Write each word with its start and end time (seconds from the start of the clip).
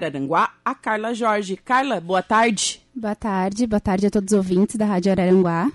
Araranguá, 0.00 0.54
a 0.64 0.76
Carla 0.76 1.12
Jorge. 1.12 1.56
Carla, 1.56 2.00
boa 2.00 2.22
tarde. 2.22 2.80
Boa 2.94 3.16
tarde, 3.16 3.66
boa 3.66 3.80
tarde 3.80 4.06
a 4.06 4.10
todos 4.10 4.32
os 4.32 4.36
ouvintes 4.36 4.76
da 4.76 4.86
Rádio 4.86 5.10
Araranguá. 5.10 5.72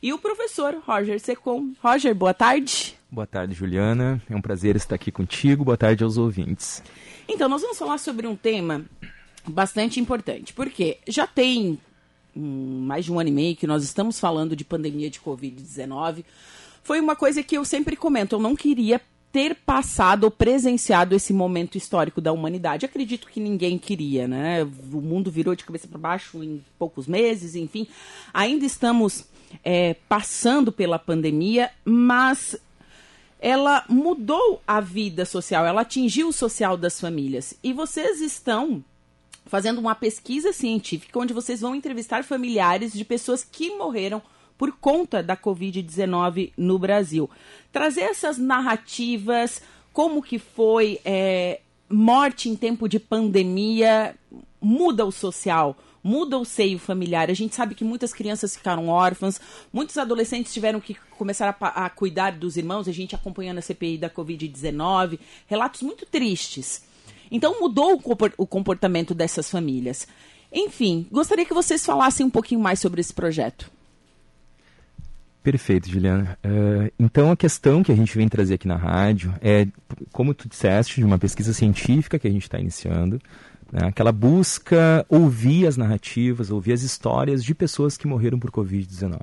E 0.00 0.12
o 0.12 0.18
professor 0.18 0.80
Roger 0.86 1.18
Secom. 1.18 1.72
Roger, 1.82 2.14
boa 2.14 2.32
tarde. 2.32 2.96
Boa 3.10 3.26
tarde, 3.26 3.52
Juliana. 3.52 4.22
É 4.30 4.36
um 4.36 4.40
prazer 4.40 4.76
estar 4.76 4.94
aqui 4.94 5.10
contigo. 5.10 5.64
Boa 5.64 5.76
tarde 5.76 6.04
aos 6.04 6.16
ouvintes. 6.16 6.84
Então, 7.26 7.48
nós 7.48 7.62
vamos 7.62 7.76
falar 7.76 7.98
sobre 7.98 8.28
um 8.28 8.36
tema 8.36 8.84
bastante 9.44 9.98
importante, 9.98 10.52
porque 10.52 10.98
já 11.08 11.26
tem 11.26 11.76
hum, 12.36 12.84
mais 12.86 13.06
de 13.06 13.12
um 13.12 13.18
ano 13.18 13.30
e 13.30 13.32
meio 13.32 13.56
que 13.56 13.66
nós 13.66 13.82
estamos 13.82 14.20
falando 14.20 14.54
de 14.54 14.64
pandemia 14.64 15.10
de 15.10 15.18
Covid-19. 15.18 16.24
Foi 16.84 17.00
uma 17.00 17.16
coisa 17.16 17.42
que 17.42 17.58
eu 17.58 17.64
sempre 17.64 17.96
comento, 17.96 18.36
eu 18.36 18.40
não 18.40 18.54
queria 18.54 19.00
ter 19.34 19.56
passado 19.56 20.22
ou 20.22 20.30
presenciado 20.30 21.12
esse 21.12 21.32
momento 21.32 21.76
histórico 21.76 22.20
da 22.20 22.30
humanidade. 22.30 22.86
Acredito 22.86 23.26
que 23.26 23.40
ninguém 23.40 23.76
queria, 23.76 24.28
né? 24.28 24.62
O 24.62 25.00
mundo 25.00 25.28
virou 25.28 25.56
de 25.56 25.64
cabeça 25.64 25.88
para 25.88 25.98
baixo 25.98 26.40
em 26.44 26.64
poucos 26.78 27.08
meses, 27.08 27.56
enfim. 27.56 27.88
Ainda 28.32 28.64
estamos 28.64 29.24
é, 29.64 29.94
passando 30.08 30.70
pela 30.70 31.00
pandemia, 31.00 31.68
mas 31.84 32.56
ela 33.40 33.84
mudou 33.88 34.62
a 34.64 34.80
vida 34.80 35.24
social, 35.24 35.66
ela 35.66 35.80
atingiu 35.80 36.28
o 36.28 36.32
social 36.32 36.76
das 36.76 37.00
famílias. 37.00 37.54
E 37.60 37.72
vocês 37.72 38.20
estão 38.20 38.84
fazendo 39.46 39.80
uma 39.80 39.96
pesquisa 39.96 40.52
científica 40.52 41.18
onde 41.18 41.34
vocês 41.34 41.60
vão 41.60 41.74
entrevistar 41.74 42.22
familiares 42.22 42.92
de 42.92 43.04
pessoas 43.04 43.42
que 43.42 43.70
morreram 43.70 44.22
por 44.64 44.72
conta 44.72 45.22
da 45.22 45.36
Covid-19 45.36 46.52
no 46.56 46.78
Brasil. 46.78 47.28
Trazer 47.70 48.00
essas 48.00 48.38
narrativas, 48.38 49.60
como 49.92 50.22
que 50.22 50.38
foi 50.38 50.98
é, 51.04 51.60
morte 51.86 52.48
em 52.48 52.56
tempo 52.56 52.88
de 52.88 52.98
pandemia, 52.98 54.14
muda 54.58 55.04
o 55.04 55.12
social, 55.12 55.76
muda 56.02 56.38
o 56.38 56.46
seio 56.46 56.78
familiar. 56.78 57.28
A 57.28 57.34
gente 57.34 57.54
sabe 57.54 57.74
que 57.74 57.84
muitas 57.84 58.14
crianças 58.14 58.56
ficaram 58.56 58.88
órfãs, 58.88 59.38
muitos 59.70 59.98
adolescentes 59.98 60.54
tiveram 60.54 60.80
que 60.80 60.96
começar 61.18 61.54
a, 61.60 61.84
a 61.84 61.90
cuidar 61.90 62.30
dos 62.30 62.56
irmãos, 62.56 62.88
a 62.88 62.92
gente 62.92 63.14
acompanhando 63.14 63.58
a 63.58 63.62
CPI 63.62 63.98
da 63.98 64.08
Covid-19, 64.08 65.18
relatos 65.46 65.82
muito 65.82 66.06
tristes. 66.06 66.82
Então 67.30 67.60
mudou 67.60 68.00
o 68.38 68.46
comportamento 68.46 69.14
dessas 69.14 69.50
famílias. 69.50 70.08
Enfim, 70.50 71.06
gostaria 71.12 71.44
que 71.44 71.52
vocês 71.52 71.84
falassem 71.84 72.24
um 72.24 72.30
pouquinho 72.30 72.62
mais 72.62 72.80
sobre 72.80 73.02
esse 73.02 73.12
projeto. 73.12 73.73
Perfeito, 75.44 75.90
Juliana. 75.90 76.38
Uh, 76.42 76.90
então, 76.98 77.30
a 77.30 77.36
questão 77.36 77.82
que 77.82 77.92
a 77.92 77.94
gente 77.94 78.16
vem 78.16 78.26
trazer 78.30 78.54
aqui 78.54 78.66
na 78.66 78.76
rádio 78.76 79.34
é, 79.42 79.66
como 80.10 80.32
tu 80.32 80.48
disseste, 80.48 80.96
de 80.96 81.04
uma 81.04 81.18
pesquisa 81.18 81.52
científica 81.52 82.18
que 82.18 82.26
a 82.26 82.30
gente 82.30 82.44
está 82.44 82.58
iniciando, 82.58 83.20
né, 83.70 83.88
aquela 83.88 84.10
busca 84.10 85.04
ouvir 85.06 85.66
as 85.66 85.76
narrativas, 85.76 86.50
ouvir 86.50 86.72
as 86.72 86.80
histórias 86.80 87.44
de 87.44 87.54
pessoas 87.54 87.98
que 87.98 88.06
morreram 88.06 88.38
por 88.38 88.50
Covid-19. 88.50 89.20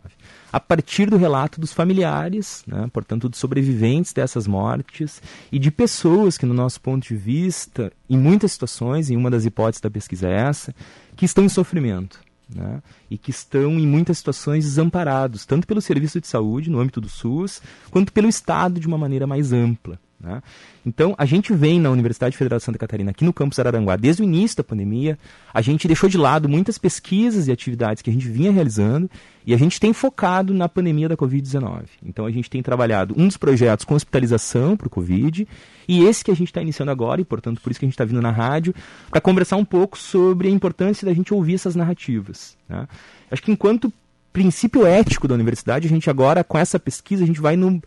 A 0.54 0.60
partir 0.60 1.10
do 1.10 1.18
relato 1.18 1.60
dos 1.60 1.74
familiares, 1.74 2.64
né, 2.68 2.88
portanto, 2.94 3.28
dos 3.28 3.40
sobreviventes 3.40 4.14
dessas 4.14 4.46
mortes 4.46 5.24
e 5.52 5.58
de 5.58 5.72
pessoas 5.72 6.38
que, 6.38 6.46
no 6.46 6.54
nosso 6.54 6.80
ponto 6.82 7.08
de 7.08 7.16
vista, 7.16 7.92
em 8.08 8.16
muitas 8.16 8.52
situações, 8.52 9.10
em 9.10 9.18
uma 9.18 9.32
das 9.32 9.44
hipóteses 9.44 9.82
da 9.82 9.90
pesquisa 9.90 10.28
é 10.28 10.34
essa, 10.34 10.72
que 11.16 11.26
estão 11.26 11.44
em 11.44 11.50
sofrimento 11.50 12.20
né, 12.56 12.82
e 13.10 13.18
que 13.18 13.32
estão 13.32 13.80
em 13.80 13.88
muitas 13.88 14.18
situações 14.18 14.66
desamparados, 14.66 15.46
tanto 15.46 15.68
pelo 15.68 15.82
serviço 15.82 16.20
de 16.20 16.28
saúde, 16.28 16.70
no 16.70 16.80
âmbito 16.80 17.02
do 17.02 17.10
SUS, 17.10 17.62
quanto 17.90 18.14
pelo 18.14 18.28
Estado 18.28 18.80
de 18.80 18.88
uma 18.88 18.98
maneira 18.98 19.26
mais 19.26 19.52
ampla. 19.54 20.00
Né? 20.22 20.42
Então, 20.86 21.16
a 21.18 21.26
gente 21.26 21.52
vem 21.54 21.80
na 21.80 21.90
Universidade 21.90 22.38
Federal 22.38 22.60
de 22.60 22.66
Santa 22.66 22.78
Catarina, 22.78 23.12
aqui 23.12 23.26
no 23.26 23.34
campus 23.34 23.58
Araranguá, 23.58 23.96
desde 23.96 24.22
o 24.22 24.26
início 24.26 24.58
da 24.58 24.64
pandemia, 24.64 25.18
a 25.54 25.62
gente 25.62 25.88
deixou 25.88 26.08
de 26.08 26.18
lado 26.18 26.48
muitas 26.48 26.78
pesquisas 26.78 27.48
e 27.48 27.52
atividades 27.52 28.04
que 28.04 28.10
a 28.10 28.14
gente 28.14 28.28
vinha 28.28 28.52
realizando 28.52 29.10
e 29.46 29.54
a 29.54 29.58
gente 29.58 29.80
tem 29.80 29.92
focado 29.94 30.54
na 30.54 30.70
pandemia 30.70 31.10
da 31.10 31.18
Covid-19. 31.18 31.86
Então, 32.06 32.26
a 32.26 32.32
gente 32.32 32.50
tem 32.50 32.62
trabalhado 32.62 33.16
um 33.18 33.28
dos 33.28 33.38
projetos 33.38 33.84
com 33.84 33.96
hospitalização 33.96 34.78
para 34.78 34.88
o 34.88 34.90
Covid 34.90 35.48
e 35.88 36.04
esse 36.04 36.24
que 36.24 36.32
a 36.32 36.36
gente 36.36 36.50
está 36.50 36.62
iniciando 36.62 36.92
agora, 36.92 37.20
e 37.20 37.26
portanto 37.26 37.60
por 37.62 37.72
isso 37.72 37.80
que 37.80 37.86
a 37.86 37.88
gente 37.88 37.96
está 37.96 38.06
vindo 38.06 38.22
na 38.22 38.32
rádio, 38.32 38.76
para 39.10 39.20
conversar 39.20 39.56
um 39.56 39.66
pouco 39.66 39.98
sobre 39.98 40.48
a 40.48 40.52
importância 40.52 41.06
da 41.06 41.14
gente 41.14 41.34
ouvir 41.34 41.56
essas 41.56 41.76
narrativas. 41.76 42.56
Né? 42.70 42.88
Acho 43.32 43.42
que 43.42 43.52
enquanto 43.52 43.92
princípio 44.32 44.86
ético 44.86 45.28
da 45.28 45.34
universidade, 45.34 45.88
a 45.88 45.90
gente 45.90 46.10
agora, 46.10 46.44
com 46.44 46.58
essa 46.58 46.80
pesquisa, 46.80 47.24
a 47.24 47.28
gente 47.28 47.42
vai 47.42 47.56
no 47.56 47.82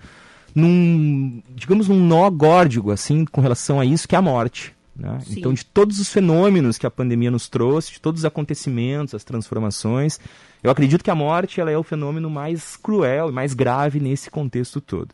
num, 0.54 1.42
digamos, 1.54 1.88
num 1.88 1.98
nó 1.98 2.30
górdigo, 2.30 2.90
assim, 2.90 3.24
com 3.24 3.40
relação 3.40 3.80
a 3.80 3.84
isso, 3.84 4.06
que 4.06 4.14
é 4.14 4.18
a 4.18 4.22
morte. 4.22 4.74
Né? 4.96 5.18
Então, 5.30 5.52
de 5.52 5.64
todos 5.64 5.98
os 5.98 6.08
fenômenos 6.08 6.78
que 6.78 6.86
a 6.86 6.90
pandemia 6.90 7.30
nos 7.30 7.48
trouxe, 7.48 7.92
de 7.92 8.00
todos 8.00 8.20
os 8.20 8.24
acontecimentos, 8.24 9.14
as 9.14 9.24
transformações, 9.24 10.20
eu 10.62 10.70
acredito 10.70 11.02
que 11.02 11.10
a 11.10 11.14
morte 11.14 11.60
ela 11.60 11.70
é 11.70 11.76
o 11.76 11.82
fenômeno 11.82 12.30
mais 12.30 12.76
cruel 12.76 13.28
e 13.28 13.32
mais 13.32 13.54
grave 13.54 13.98
nesse 13.98 14.30
contexto 14.30 14.80
todo. 14.80 15.08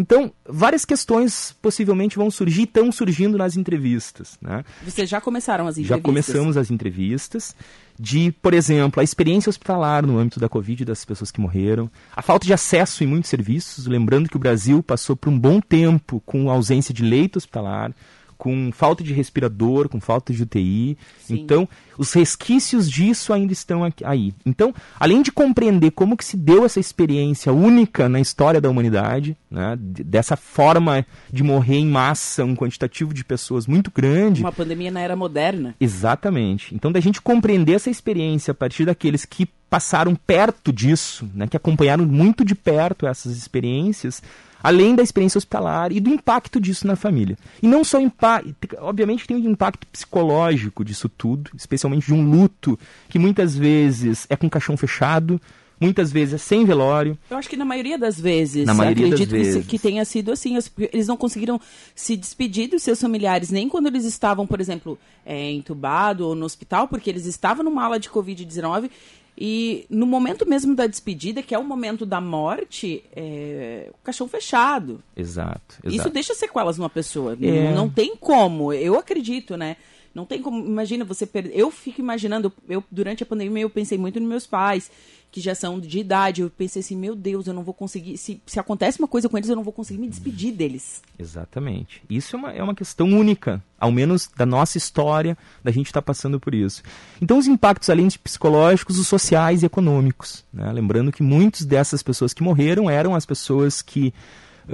Então, 0.00 0.32
várias 0.48 0.86
questões 0.86 1.54
possivelmente 1.60 2.16
vão 2.16 2.30
surgir, 2.30 2.62
estão 2.62 2.90
surgindo 2.90 3.36
nas 3.36 3.54
entrevistas. 3.54 4.38
Né? 4.40 4.64
Vocês 4.82 5.06
já 5.06 5.20
começaram 5.20 5.66
as 5.66 5.76
entrevistas? 5.76 5.98
Já 5.98 6.02
começamos 6.02 6.56
as 6.56 6.70
entrevistas 6.70 7.54
de, 7.98 8.32
por 8.40 8.54
exemplo, 8.54 8.98
a 8.98 9.04
experiência 9.04 9.50
hospitalar 9.50 10.06
no 10.06 10.18
âmbito 10.18 10.40
da 10.40 10.48
Covid 10.48 10.86
das 10.86 11.04
pessoas 11.04 11.30
que 11.30 11.38
morreram, 11.38 11.90
a 12.16 12.22
falta 12.22 12.46
de 12.46 12.52
acesso 12.54 13.04
em 13.04 13.06
muitos 13.06 13.28
serviços, 13.28 13.86
lembrando 13.86 14.30
que 14.30 14.36
o 14.36 14.40
Brasil 14.40 14.82
passou 14.82 15.14
por 15.14 15.28
um 15.28 15.38
bom 15.38 15.60
tempo 15.60 16.22
com 16.24 16.48
ausência 16.48 16.94
de 16.94 17.02
leito 17.02 17.36
hospitalar, 17.36 17.92
com 18.40 18.72
falta 18.72 19.04
de 19.04 19.12
respirador, 19.12 19.86
com 19.86 20.00
falta 20.00 20.32
de 20.32 20.42
UTI. 20.42 20.96
Sim. 21.18 21.34
Então, 21.34 21.68
os 21.98 22.10
resquícios 22.14 22.90
disso 22.90 23.34
ainda 23.34 23.52
estão 23.52 23.84
aqui, 23.84 24.02
aí. 24.02 24.32
Então, 24.46 24.74
além 24.98 25.20
de 25.20 25.30
compreender 25.30 25.90
como 25.90 26.16
que 26.16 26.24
se 26.24 26.38
deu 26.38 26.64
essa 26.64 26.80
experiência 26.80 27.52
única 27.52 28.08
na 28.08 28.18
história 28.18 28.58
da 28.58 28.70
humanidade, 28.70 29.36
né, 29.50 29.76
dessa 29.78 30.36
forma 30.36 31.04
de 31.30 31.42
morrer 31.42 31.76
em 31.76 31.86
massa, 31.86 32.42
um 32.42 32.56
quantitativo 32.56 33.12
de 33.12 33.22
pessoas 33.22 33.66
muito 33.66 33.90
grande. 33.94 34.40
Uma 34.40 34.50
pandemia 34.50 34.90
na 34.90 35.00
era 35.00 35.14
moderna. 35.14 35.74
Exatamente. 35.78 36.74
Então, 36.74 36.90
da 36.90 36.98
gente 36.98 37.20
compreender 37.20 37.74
essa 37.74 37.90
experiência 37.90 38.52
a 38.52 38.54
partir 38.54 38.86
daqueles 38.86 39.26
que 39.26 39.46
passaram 39.68 40.14
perto 40.14 40.72
disso, 40.72 41.28
né, 41.34 41.46
que 41.46 41.58
acompanharam 41.58 42.06
muito 42.06 42.42
de 42.42 42.54
perto 42.54 43.06
essas 43.06 43.36
experiências, 43.36 44.22
além 44.62 44.94
da 44.94 45.02
experiência 45.02 45.38
hospitalar 45.38 45.92
e 45.92 46.00
do 46.00 46.10
impacto 46.10 46.60
disso 46.60 46.86
na 46.86 46.96
família. 46.96 47.36
E 47.62 47.66
não 47.66 47.84
só 47.84 48.00
impacto, 48.00 48.54
obviamente 48.78 49.26
tem 49.26 49.36
um 49.36 49.50
impacto 49.50 49.86
psicológico 49.86 50.84
disso 50.84 51.08
tudo, 51.08 51.50
especialmente 51.56 52.06
de 52.06 52.14
um 52.14 52.28
luto 52.28 52.78
que 53.08 53.18
muitas 53.18 53.56
vezes 53.56 54.26
é 54.28 54.36
com 54.36 54.48
caixão 54.48 54.76
fechado, 54.76 55.40
muitas 55.80 56.12
vezes 56.12 56.34
é 56.34 56.38
sem 56.38 56.64
velório. 56.64 57.18
Eu 57.30 57.38
acho 57.38 57.48
que 57.48 57.56
na 57.56 57.64
maioria 57.64 57.98
das 57.98 58.20
vezes, 58.20 58.66
na 58.66 58.74
maioria 58.74 59.06
acredito 59.06 59.30
das 59.30 59.38
vezes. 59.38 59.64
Que, 59.64 59.70
que 59.70 59.78
tenha 59.78 60.04
sido 60.04 60.30
assim, 60.30 60.58
eles 60.92 61.06
não 61.06 61.16
conseguiram 61.16 61.58
se 61.94 62.16
despedir 62.16 62.68
dos 62.68 62.82
seus 62.82 63.00
familiares, 63.00 63.50
nem 63.50 63.68
quando 63.68 63.86
eles 63.86 64.04
estavam, 64.04 64.46
por 64.46 64.60
exemplo, 64.60 64.98
é, 65.24 65.50
entubado 65.50 66.26
ou 66.26 66.34
no 66.34 66.44
hospital, 66.44 66.86
porque 66.86 67.08
eles 67.08 67.24
estavam 67.24 67.64
numa 67.64 67.84
ala 67.84 67.98
de 67.98 68.10
Covid-19 68.10 68.90
e 69.40 69.86
no 69.88 70.06
momento 70.06 70.46
mesmo 70.46 70.74
da 70.74 70.86
despedida, 70.86 71.42
que 71.42 71.54
é 71.54 71.58
o 71.58 71.64
momento 71.64 72.04
da 72.04 72.20
morte, 72.20 73.02
é... 73.16 73.88
o 73.90 74.04
caixão 74.04 74.28
fechado. 74.28 75.02
Exato, 75.16 75.78
exato. 75.82 75.88
Isso 75.88 76.10
deixa 76.10 76.34
sequelas 76.34 76.76
numa 76.76 76.90
pessoa. 76.90 77.38
É. 77.40 77.70
Não, 77.70 77.86
não 77.86 77.88
tem 77.88 78.14
como, 78.14 78.70
eu 78.70 78.98
acredito, 78.98 79.56
né? 79.56 79.78
Não 80.14 80.26
tem 80.26 80.42
como. 80.42 80.66
Imagina 80.66 81.04
você 81.04 81.24
perder. 81.24 81.56
Eu 81.56 81.70
fico 81.70 82.00
imaginando, 82.00 82.52
eu, 82.68 82.84
durante 82.90 83.22
a 83.22 83.26
pandemia, 83.26 83.62
eu 83.62 83.70
pensei 83.70 83.96
muito 83.96 84.18
nos 84.20 84.28
meus 84.28 84.46
pais, 84.46 84.90
que 85.30 85.40
já 85.40 85.54
são 85.54 85.78
de 85.78 85.98
idade. 85.98 86.40
Eu 86.40 86.50
pensei 86.50 86.80
assim, 86.80 86.96
meu 86.96 87.14
Deus, 87.14 87.46
eu 87.46 87.54
não 87.54 87.62
vou 87.62 87.74
conseguir. 87.74 88.16
Se, 88.16 88.40
se 88.44 88.58
acontece 88.58 88.98
uma 88.98 89.08
coisa 89.08 89.28
com 89.28 89.36
eles, 89.36 89.48
eu 89.48 89.56
não 89.56 89.62
vou 89.62 89.72
conseguir 89.72 90.00
me 90.00 90.08
despedir 90.08 90.52
deles. 90.52 91.02
Exatamente. 91.18 92.02
Isso 92.10 92.36
é 92.36 92.38
uma, 92.38 92.52
é 92.52 92.62
uma 92.62 92.74
questão 92.74 93.06
única, 93.06 93.62
ao 93.78 93.92
menos 93.92 94.28
da 94.36 94.44
nossa 94.44 94.76
história, 94.76 95.36
da 95.62 95.70
gente 95.70 95.86
estar 95.86 96.00
tá 96.00 96.06
passando 96.06 96.40
por 96.40 96.54
isso. 96.54 96.82
Então, 97.20 97.38
os 97.38 97.46
impactos, 97.46 97.90
além 97.90 98.08
de 98.08 98.18
psicológicos, 98.18 98.98
os 98.98 99.06
sociais 99.06 99.62
e 99.62 99.66
econômicos. 99.66 100.44
Né? 100.52 100.70
Lembrando 100.72 101.12
que 101.12 101.22
muitas 101.22 101.64
dessas 101.64 102.02
pessoas 102.02 102.34
que 102.34 102.42
morreram 102.42 102.90
eram 102.90 103.14
as 103.14 103.24
pessoas 103.24 103.82
que 103.82 104.12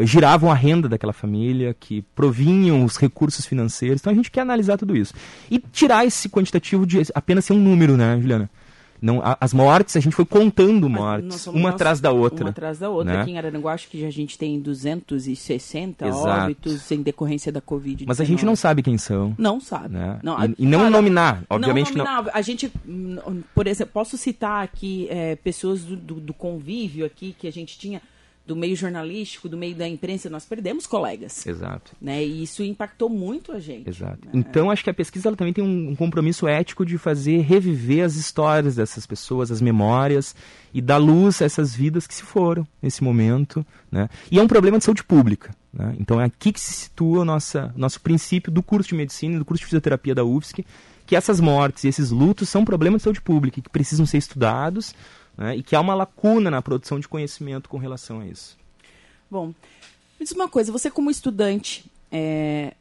giravam 0.00 0.50
a 0.50 0.54
renda 0.54 0.88
daquela 0.88 1.12
família, 1.12 1.74
que 1.78 2.02
provinham 2.14 2.84
os 2.84 2.96
recursos 2.96 3.46
financeiros. 3.46 4.00
Então 4.00 4.12
a 4.12 4.16
gente 4.16 4.30
quer 4.30 4.40
analisar 4.40 4.76
tudo 4.76 4.96
isso. 4.96 5.14
E 5.50 5.58
tirar 5.58 6.04
esse 6.04 6.28
quantitativo 6.28 6.86
de 6.86 7.02
apenas 7.14 7.44
ser 7.44 7.52
um 7.52 7.60
número, 7.60 7.96
né, 7.96 8.18
Juliana? 8.20 8.50
Não, 9.00 9.20
as 9.40 9.52
mortes, 9.52 9.96
a 9.96 10.00
gente 10.00 10.14
foi 10.14 10.24
contando 10.24 10.88
mortes, 10.88 11.46
uma 11.46 11.70
atrás 11.70 12.00
da 12.00 12.10
outra. 12.10 12.44
Uma 12.44 12.50
atrás 12.50 12.78
da 12.78 12.88
outra. 12.88 13.14
Né? 13.14 13.20
Aqui 13.20 13.30
em 13.32 13.38
Araranguá, 13.38 13.72
acho 13.72 13.88
que 13.88 14.04
a 14.04 14.10
gente 14.10 14.38
tem 14.38 14.60
260 14.60 16.06
Exato. 16.06 16.26
óbitos 16.26 16.90
em 16.90 17.02
decorrência 17.02 17.52
da 17.52 17.60
Covid. 17.60 18.04
Mas 18.06 18.20
a 18.20 18.24
gente 18.24 18.44
não 18.44 18.56
sabe 18.56 18.82
quem 18.82 18.98
são. 18.98 19.34
Não 19.38 19.60
sabe. 19.60 19.94
Né? 19.94 20.18
Não, 20.22 20.44
e, 20.44 20.54
e, 20.58 20.66
não 20.66 20.90
nominar, 20.90 21.42
obviamente 21.48 21.96
não. 21.96 22.04
Nominar. 22.04 22.24
não. 22.24 22.30
A 22.32 22.42
gente, 22.42 22.72
por 23.54 23.66
exemplo, 23.66 23.92
posso 23.92 24.16
citar 24.16 24.64
aqui 24.64 25.06
é, 25.10 25.36
pessoas 25.36 25.84
do, 25.84 25.96
do, 25.96 26.14
do 26.14 26.34
convívio 26.34 27.04
aqui 27.04 27.34
que 27.38 27.46
a 27.46 27.52
gente 27.52 27.78
tinha 27.78 28.00
do 28.46 28.54
meio 28.54 28.76
jornalístico, 28.76 29.48
do 29.48 29.56
meio 29.56 29.74
da 29.74 29.88
imprensa, 29.88 30.30
nós 30.30 30.44
perdemos 30.44 30.86
colegas. 30.86 31.44
Exato. 31.44 31.92
Né? 32.00 32.24
E 32.24 32.44
isso 32.44 32.62
impactou 32.62 33.08
muito 33.08 33.50
a 33.50 33.58
gente. 33.58 33.88
Exato. 33.88 34.20
Né? 34.24 34.32
Então, 34.34 34.70
acho 34.70 34.84
que 34.84 34.90
a 34.90 34.94
pesquisa 34.94 35.28
ela 35.28 35.36
também 35.36 35.52
tem 35.52 35.64
um, 35.64 35.90
um, 35.90 35.96
compromisso 35.96 36.46
ético 36.46 36.86
de 36.86 36.96
fazer 36.96 37.40
reviver 37.40 38.04
as 38.04 38.14
histórias 38.14 38.76
dessas 38.76 39.04
pessoas, 39.04 39.50
as 39.50 39.60
memórias, 39.60 40.34
e 40.72 40.80
dar 40.80 40.98
luz 40.98 41.42
a 41.42 41.44
essas 41.44 41.74
vidas 41.74 42.06
que 42.06 42.14
se 42.14 42.22
foram 42.22 42.66
nesse 42.80 43.02
momento. 43.02 43.66
Né? 43.90 44.08
E 44.30 44.38
é 44.38 44.42
um 44.42 44.48
problema 44.48 44.78
de 44.78 44.84
saúde 44.84 45.02
pública. 45.02 45.50
Né? 45.72 45.96
Então, 45.98 46.20
é 46.20 46.24
aqui 46.24 46.52
que 46.52 46.60
se 46.60 46.72
situa 46.72 47.22
o 47.22 47.24
nossa, 47.24 47.74
nosso 47.76 48.00
princípio 48.00 48.52
do 48.52 48.62
curso 48.62 48.90
de 48.90 48.94
medicina 48.94 49.34
e 49.34 49.38
do 49.38 49.44
curso 49.44 49.60
de 49.60 49.66
fisioterapia 49.66 50.14
da 50.14 50.24
UFSC, 50.24 50.64
que 51.04 51.16
essas 51.16 51.40
mortes 51.40 51.84
e 51.84 51.88
esses 51.88 52.10
lutos 52.10 52.48
são 52.48 52.64
problemas 52.64 53.00
de 53.00 53.04
saúde 53.04 53.20
pública, 53.20 53.60
que 53.60 53.70
precisam 53.70 54.06
ser 54.06 54.18
estudados 54.18 54.94
né, 55.36 55.56
e 55.56 55.62
que 55.62 55.76
há 55.76 55.80
uma 55.80 55.94
lacuna 55.94 56.50
na 56.50 56.62
produção 56.62 56.98
de 56.98 57.08
conhecimento 57.08 57.68
com 57.68 57.78
relação 57.78 58.20
a 58.20 58.26
isso. 58.26 58.56
Bom, 59.30 59.48
me 59.48 60.24
diz 60.24 60.32
uma 60.32 60.48
coisa, 60.48 60.72
você 60.72 60.90
como 60.90 61.10
estudante, 61.10 61.90
é, 62.10 62.74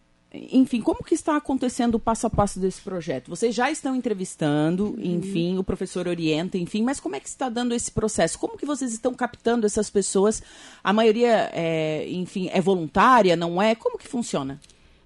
enfim, 0.51 0.81
como 0.81 1.03
que 1.03 1.13
está 1.13 1.35
acontecendo 1.35 1.95
o 1.95 1.99
passo 1.99 2.27
a 2.27 2.29
passo 2.29 2.59
desse 2.59 2.81
projeto? 2.81 3.29
Vocês 3.29 3.55
já 3.55 3.71
estão 3.71 3.95
entrevistando, 3.95 4.87
uhum. 4.87 4.99
enfim, 4.99 5.57
o 5.57 5.63
professor 5.63 6.07
orienta, 6.07 6.57
enfim, 6.57 6.83
mas 6.83 6.99
como 6.99 7.15
é 7.15 7.19
que 7.19 7.27
está 7.27 7.49
dando 7.49 7.73
esse 7.73 7.91
processo? 7.91 8.37
Como 8.37 8.57
que 8.57 8.65
vocês 8.65 8.91
estão 8.91 9.13
captando 9.13 9.65
essas 9.65 9.89
pessoas? 9.89 10.41
A 10.83 10.91
maioria, 10.91 11.49
é, 11.53 12.07
enfim, 12.09 12.49
é 12.51 12.59
voluntária, 12.59 13.35
não 13.35 13.61
é? 13.61 13.75
Como 13.75 13.97
que 13.97 14.07
funciona? 14.07 14.59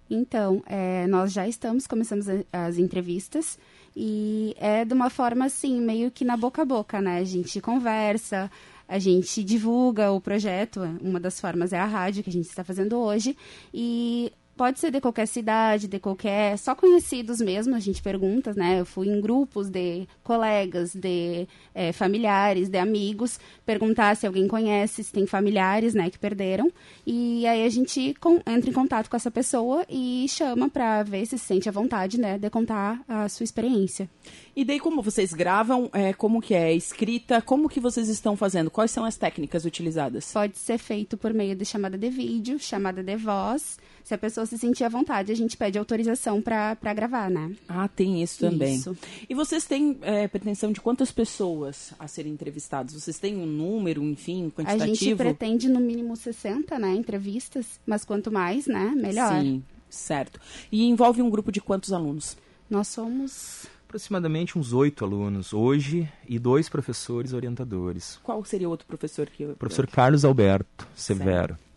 Então, 0.10 0.63
é, 0.66 1.06
nós 1.07 1.31
já 1.31 1.48
estamos, 1.48 1.86
começamos 1.86 2.25
as 2.52 2.78
entrevistas. 2.78 3.60
E 4.01 4.56
é 4.57 4.86
de 4.86 4.94
uma 4.94 5.10
forma 5.10 5.44
assim, 5.44 5.81
meio 5.81 6.10
que 6.10 6.24
na 6.24 6.38
boca 6.38 6.62
a 6.62 6.66
boca, 6.66 7.01
né? 7.01 7.18
A 7.18 7.24
gente 7.25 7.60
conversa, 7.60 8.50
a 8.88 8.98
gente 8.98 9.44
divulga 9.44 10.10
o 10.10 10.22
projeto. 10.22 10.80
Uma 11.01 11.19
das 11.19 11.38
formas 11.38 11.74
é 11.74 11.80
a 11.80 11.86
rádio 11.86 12.24
que 12.24 12.30
a 12.30 12.34
gente 12.34 12.48
está 12.48 12.63
fazendo 12.63 12.98
hoje. 12.98 13.36
E 13.74 14.31
Pode 14.59 14.77
ser 14.77 14.91
de 14.91 15.00
qualquer 15.00 15.25
cidade, 15.25 15.88
de 15.88 16.00
qualquer. 16.00 16.57
Só 16.57 16.75
conhecidos 16.75 17.39
mesmo, 17.39 17.75
a 17.75 17.79
gente 17.79 18.01
pergunta, 18.01 18.53
né? 18.53 18.81
Eu 18.81 18.85
fui 18.85 19.07
em 19.07 19.21
grupos 19.21 19.69
de 19.69 20.06
colegas, 20.21 20.94
de 20.94 21.47
é, 21.73 21.94
familiares, 21.94 22.67
de 22.67 22.77
amigos, 22.77 23.39
perguntar 23.65 24.17
se 24.17 24.27
alguém 24.27 24.50
conhece, 24.50 25.01
se 25.01 25.13
tem 25.13 25.25
familiares, 25.25 25.94
né, 25.94 26.09
que 26.09 26.19
perderam. 26.19 26.69
E 27.07 27.47
aí 27.47 27.63
a 27.65 27.69
gente 27.69 28.13
com, 28.19 28.41
entra 28.45 28.69
em 28.69 28.73
contato 28.73 29.09
com 29.09 29.15
essa 29.15 29.31
pessoa 29.31 29.85
e 29.88 30.25
chama 30.27 30.67
para 30.67 31.03
ver 31.03 31.25
se 31.25 31.38
se 31.38 31.45
sente 31.45 31.69
à 31.69 31.71
vontade, 31.71 32.19
né, 32.19 32.38
de 32.38 32.50
contar 32.50 33.01
a 33.07 33.29
sua 33.29 33.45
experiência. 33.45 34.09
E 34.53 34.65
daí, 34.65 34.77
como 34.77 35.01
vocês 35.01 35.31
gravam, 35.31 35.89
é, 35.94 36.11
como 36.11 36.41
que 36.41 36.53
é 36.53 36.73
escrita, 36.73 37.41
como 37.41 37.69
que 37.69 37.79
vocês 37.79 38.09
estão 38.09 38.35
fazendo? 38.35 38.69
Quais 38.69 38.91
são 38.91 39.06
as 39.06 39.15
técnicas 39.15 39.63
utilizadas? 39.63 40.33
Pode 40.33 40.57
ser 40.57 40.77
feito 40.77 41.15
por 41.15 41.33
meio 41.33 41.56
de 41.56 41.63
chamada 41.63 41.97
de 41.97 42.09
vídeo, 42.09 42.59
chamada 42.59 43.01
de 43.01 43.15
voz 43.15 43.77
se 44.09 44.15
a 44.15 44.17
pessoa 44.17 44.44
se 44.44 44.57
sentir 44.57 44.83
à 44.83 44.89
vontade, 44.89 45.31
a 45.31 45.35
gente 45.35 45.56
pede 45.56 45.77
autorização 45.77 46.41
para 46.41 46.75
gravar, 46.95 47.29
né? 47.29 47.56
Ah, 47.67 47.88
tem 47.88 48.23
isso 48.23 48.39
também. 48.39 48.73
Isso. 48.73 48.97
E 49.29 49.35
vocês 49.35 49.65
têm 49.65 50.00
é, 50.01 50.27
pretensão 50.27 50.71
de 50.71 50.81
quantas 50.81 51.11
pessoas 51.11 51.94
a 52.00 52.07
serem 52.07 52.33
entrevistadas? 52.33 52.95
Vocês 52.95 53.19
têm 53.19 53.38
um 53.38 53.45
número, 53.45 54.01
enfim, 54.01 54.50
quantitativo? 54.50 54.83
A 54.83 54.88
gente 54.95 55.15
pretende 55.15 55.69
no 55.69 55.79
mínimo 55.79 56.15
60, 56.15 56.79
né, 56.79 56.95
entrevistas, 56.95 57.79
mas 57.85 58.03
quanto 58.03 58.31
mais, 58.31 58.65
né, 58.65 58.94
melhor. 58.95 59.44
Sim, 59.44 59.63
certo. 59.91 60.41
E 60.71 60.85
envolve 60.85 61.21
um 61.21 61.29
grupo 61.29 61.51
de 61.51 61.61
quantos 61.61 61.94
alunos? 61.94 62.35
Nós 62.67 62.88
somos 62.88 63.67
aproximadamente 63.88 64.57
uns 64.57 64.73
oito 64.73 65.06
alunos 65.06 65.53
hoje 65.53 66.11
e 66.27 66.39
dois 66.39 66.67
professores 66.67 67.31
orientadores. 67.31 68.19
Qual 68.23 68.44
seria 68.44 68.67
o 68.67 68.71
outro 68.71 68.88
professor 68.88 69.29
que 69.29 69.44
eu... 69.44 69.56
Professor 69.56 69.85
Carlos 69.85 70.25
Alberto 70.25 70.88
Severo. 70.95 71.50
Certo. 71.50 71.69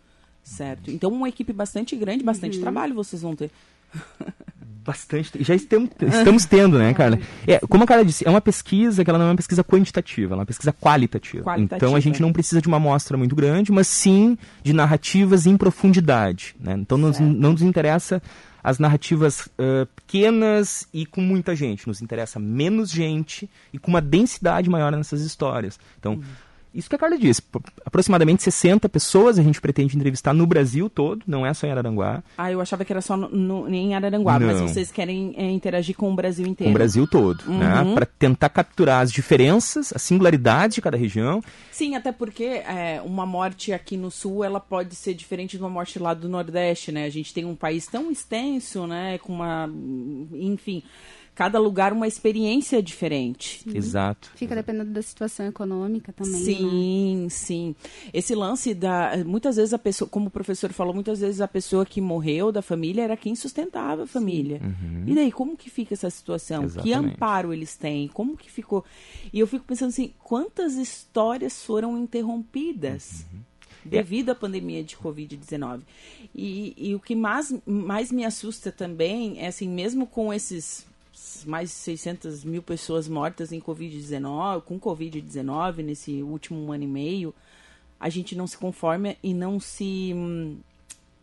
Certo. 0.57 0.91
Então, 0.91 1.11
uma 1.11 1.29
equipe 1.29 1.53
bastante 1.53 1.97
grande, 1.97 2.23
bastante 2.23 2.57
uhum. 2.57 2.63
trabalho 2.63 2.95
vocês 2.95 3.23
vão 3.23 3.35
ter. 3.35 3.51
Bastante. 4.85 5.31
Já 5.45 5.55
estamos, 5.55 5.91
estamos 6.01 6.45
tendo, 6.45 6.77
né, 6.77 6.93
Carla? 6.93 7.19
É, 7.47 7.61
como 7.61 7.85
a 7.85 7.87
Carla 7.87 8.05
disse, 8.05 8.27
é 8.27 8.31
uma 8.31 8.41
pesquisa 8.41 9.05
que 9.05 9.11
ela 9.11 9.19
não 9.19 9.27
é 9.27 9.31
uma 9.31 9.37
pesquisa 9.37 9.63
quantitativa, 9.63 10.35
ela 10.35 10.41
é 10.41 10.43
uma 10.43 10.47
pesquisa 10.47 10.73
qualitativa. 10.73 11.45
qualitativa. 11.45 11.77
Então 11.77 11.95
a 11.95 12.01
gente 12.01 12.21
não 12.21 12.33
precisa 12.33 12.61
de 12.61 12.67
uma 12.67 12.79
amostra 12.79 13.17
muito 13.17 13.37
grande, 13.37 13.71
mas 13.71 13.87
sim 13.87 14.37
de 14.63 14.73
narrativas 14.73 15.47
em 15.47 15.57
profundidade. 15.57 16.57
Né? 16.59 16.75
Então 16.75 16.99
nos, 16.99 17.21
não 17.21 17.53
nos 17.53 17.63
interessa 17.63 18.21
as 18.63 18.81
narrativas 18.81 19.47
uh, 19.47 19.87
pequenas 19.95 20.89
e 20.93 21.07
com 21.07 21.21
muita 21.21 21.55
gente. 21.55 21.87
Nos 21.87 22.03
interessa 22.03 22.41
menos 22.41 22.91
gente 22.91 23.49
e 23.73 23.79
com 23.79 23.89
uma 23.89 24.01
densidade 24.01 24.69
maior 24.69 24.91
nessas 24.91 25.21
histórias. 25.21 25.79
Então. 25.99 26.15
Uhum 26.15 26.23
isso 26.75 26.89
que 26.89 26.97
a 26.97 26.99
Carla 26.99 27.19
disse, 27.19 27.43
aproximadamente 27.85 28.43
60 28.43 28.89
pessoas 28.89 29.39
a 29.39 29.43
gente 29.43 29.61
pretende 29.61 29.97
entrevistar 29.97 30.33
no 30.33 30.47
Brasil 30.47 30.89
todo, 30.89 31.23
não 31.27 31.45
é 31.45 31.53
só 31.53 31.67
em 31.67 31.71
Araranguá. 31.71 32.23
Ah, 32.37 32.51
eu 32.51 32.61
achava 32.61 32.85
que 32.85 32.93
era 32.93 33.01
só 33.01 33.17
no, 33.17 33.29
no, 33.29 33.69
em 33.69 33.95
Araranguá, 33.95 34.39
não. 34.39 34.47
mas 34.47 34.61
vocês 34.61 34.91
querem 34.91 35.35
é, 35.37 35.51
interagir 35.51 35.97
com 35.97 36.11
o 36.11 36.15
Brasil 36.15 36.47
inteiro. 36.47 36.71
Com 36.71 36.75
o 36.75 36.79
Brasil 36.79 37.07
todo, 37.07 37.45
né? 37.47 37.81
uhum. 37.81 37.89
né? 37.91 37.95
Para 37.95 38.07
tentar 38.07 38.49
capturar 38.49 39.03
as 39.03 39.13
diferenças, 39.13 39.93
as 39.95 40.03
singularidades 40.03 40.75
de 40.75 40.81
cada 40.81 40.97
região. 40.97 41.43
Sim, 41.71 41.95
até 41.95 42.11
porque 42.11 42.45
é, 42.45 43.03
uma 43.05 43.27
morte 43.27 43.73
aqui 43.73 43.97
no 43.97 44.11
Sul, 44.11 44.43
ela 44.43 44.61
pode 44.61 44.95
ser 44.95 45.15
diferente 45.15 45.57
de 45.57 45.63
uma 45.63 45.71
morte 45.71 45.99
lá 45.99 46.15
do 46.15 46.29
Nordeste, 46.29 46.91
né? 46.91 47.05
A 47.05 47.11
gente 47.11 47.35
tem 47.35 47.45
um 47.45 47.55
país 47.55 47.87
tão 47.87 48.11
extenso, 48.11 48.87
né? 48.87 49.19
Com 49.19 49.35
uma... 49.35 49.69
enfim 50.33 50.83
cada 51.35 51.59
lugar 51.59 51.93
uma 51.93 52.07
experiência 52.07 52.83
diferente. 52.83 53.63
Sim. 53.65 53.77
Exato. 53.77 54.31
Fica 54.35 54.55
dependendo 54.55 54.91
da 54.91 55.03
situação 55.03 55.47
econômica 55.47 56.13
também. 56.13 56.45
Sim, 56.45 57.23
né? 57.23 57.29
sim. 57.31 57.75
Esse 58.13 58.35
lance 58.35 58.75
da. 58.75 59.13
Muitas 59.25 59.57
vezes 59.57 59.73
a 59.73 59.79
pessoa, 59.79 60.09
como 60.09 60.27
o 60.27 60.31
professor 60.31 60.73
falou, 60.73 60.95
muitas 60.95 61.21
vezes 61.21 61.41
a 61.41 61.49
pessoa 61.49 61.87
que 61.87 62.01
morreu 62.01 62.53
da 62.53 62.63
família 62.63 63.03
era 63.03 63.17
quem 63.17 63.35
sustentava 63.35 64.05
a 64.05 64.07
família. 64.07 64.61
Uhum. 64.63 65.05
E 65.07 65.15
daí, 65.15 65.33
como 65.33 65.57
que 65.57 65.71
fica 65.71 65.95
essa 65.95 66.11
situação? 66.11 66.65
Exatamente. 66.65 66.83
Que 66.83 66.93
amparo 66.95 67.53
eles 67.53 67.77
têm? 67.77 68.09
Como 68.09 68.37
que 68.37 68.51
ficou? 68.51 68.85
E 69.33 69.41
eu 69.41 69.47
fico 69.47 69.65
pensando 69.65 69.89
assim, 69.89 70.13
quantas 70.23 70.75
histórias 70.75 71.65
foram 71.65 71.99
interrompidas? 71.99 73.25
Uhum 73.33 73.53
devido 73.85 74.31
à 74.31 74.35
pandemia 74.35 74.83
de 74.83 74.97
Covid-19. 74.97 75.81
E, 76.35 76.75
e, 76.77 76.95
o 76.95 77.01
que 77.01 77.15
mais, 77.15 77.53
mais 77.67 78.13
me 78.13 78.25
assusta 78.25 78.71
também 78.71 79.41
é 79.41 79.49
assim, 79.49 79.69
mesmo 79.69 80.07
com 80.07 80.33
esses 80.33 80.87
mais 81.47 81.69
de 81.71 81.75
600 81.77 82.45
mil 82.45 82.63
pessoas 82.63 83.09
mortas 83.09 83.53
em 83.53 83.61
Covid-19, 83.61 84.63
com 84.63 84.79
Covid-19 84.79 85.79
nesse 85.79 86.23
último 86.23 86.73
ano 86.73 86.85
e 86.85 86.87
meio, 86.87 87.35
a 87.99 88.09
gente 88.09 88.35
não 88.35 88.47
se 88.47 88.59
conforma 88.59 89.15
e 89.23 89.33
não 89.33 89.61
se. 89.61 90.13